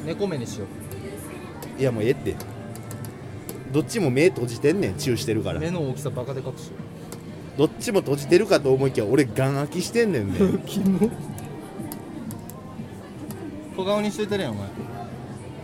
[0.05, 0.65] 猫目にしよ
[1.80, 2.36] いやもうええって。
[3.72, 4.95] どっちも目閉じてんねん。
[4.95, 5.57] チューしてるから。
[5.57, 6.74] う目の大きさバカでかくしよ
[7.62, 11.07] どっちも閉じてるかと思いきや俺ガン開きしてんねんねうキモ
[13.78, 14.68] 小顔にしといてるやんお前。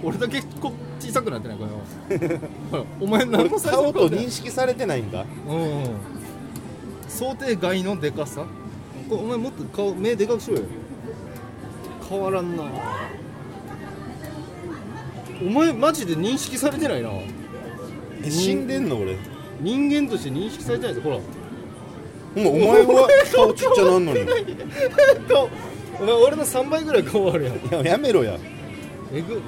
[0.04, 2.28] 俺だけこ小さくなってないこれ。
[2.70, 5.26] ほ らお前何俺も顔と認識されてないんか？
[5.50, 5.84] うん。
[7.10, 8.46] 想定外のでかさ？
[9.10, 10.64] これお前もっと顔目でかくしろよ。
[12.08, 12.64] 変わらんな。
[15.42, 17.10] お前マジで認識されてないな。
[18.24, 19.18] え死んでんの俺？
[19.62, 21.18] 人間として認識されてないぞほら
[22.46, 24.20] お前は顔ちっちゃなんのに。
[26.00, 27.86] お前俺の3倍ぐらい顔あるやん。
[27.86, 28.38] ややめろや。
[29.14, 29.42] えぐ。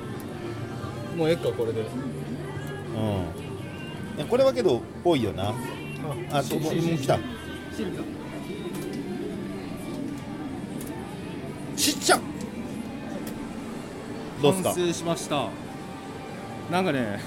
[1.16, 1.82] もうええかこれで。
[1.82, 1.88] うん。
[4.18, 5.54] いやこれはけどぽいよな。
[6.32, 7.20] あそうもうもう来た。
[11.80, 12.20] ちっちゃ
[14.42, 15.48] どうすか完成しました
[16.70, 17.22] なんかね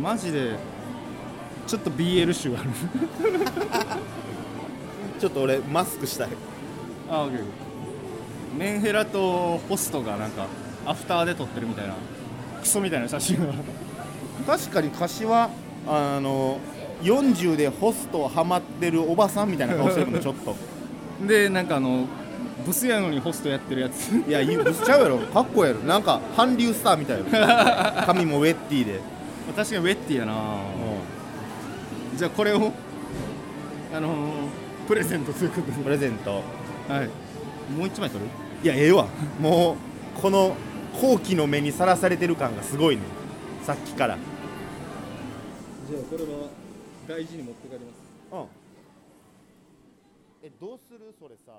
[0.00, 0.56] マジで
[1.66, 2.70] ちょっと BL 臭ある
[5.18, 6.28] ちょっと俺マスクしたい。
[7.10, 8.58] あオッケー。
[8.58, 10.46] メンヘラとホストがなんか
[10.86, 11.94] アフターで撮ってるみたいな
[12.60, 13.52] クソみたいな写真が。
[14.46, 15.50] 確かに柏
[15.86, 16.58] あの
[17.02, 20.56] 40でホストハマってるおばさんみたいな顔してるのちょっと。
[21.26, 22.06] でなんかあの
[22.66, 24.10] ブスやのにホストやってるやつ。
[24.28, 25.18] いや言うちゃうやろ。
[25.18, 25.84] かっこええやろ。
[25.84, 27.24] なんか韓流スターみたいや
[27.96, 28.06] ろ。
[28.06, 29.00] 髪もウェッティで、
[29.54, 30.32] 確かにウェッティやな。
[30.34, 30.36] う
[32.16, 32.72] じゃあこれを
[33.94, 34.48] あのー
[34.88, 36.42] プレゼントということん、プレゼント。
[36.88, 37.08] ではい。
[37.76, 38.30] もう一枚取る？
[38.64, 39.06] いやええわ。
[39.38, 39.76] も
[40.16, 40.56] うこの
[40.98, 43.02] 好奇の目にさらされてる感がすごいね。
[43.62, 44.16] さっきから。
[45.90, 46.48] じゃあこれは
[47.06, 47.96] 大事に持って帰ります。
[48.32, 48.46] うん。
[50.48, 51.14] えどうする？
[51.20, 51.52] それさ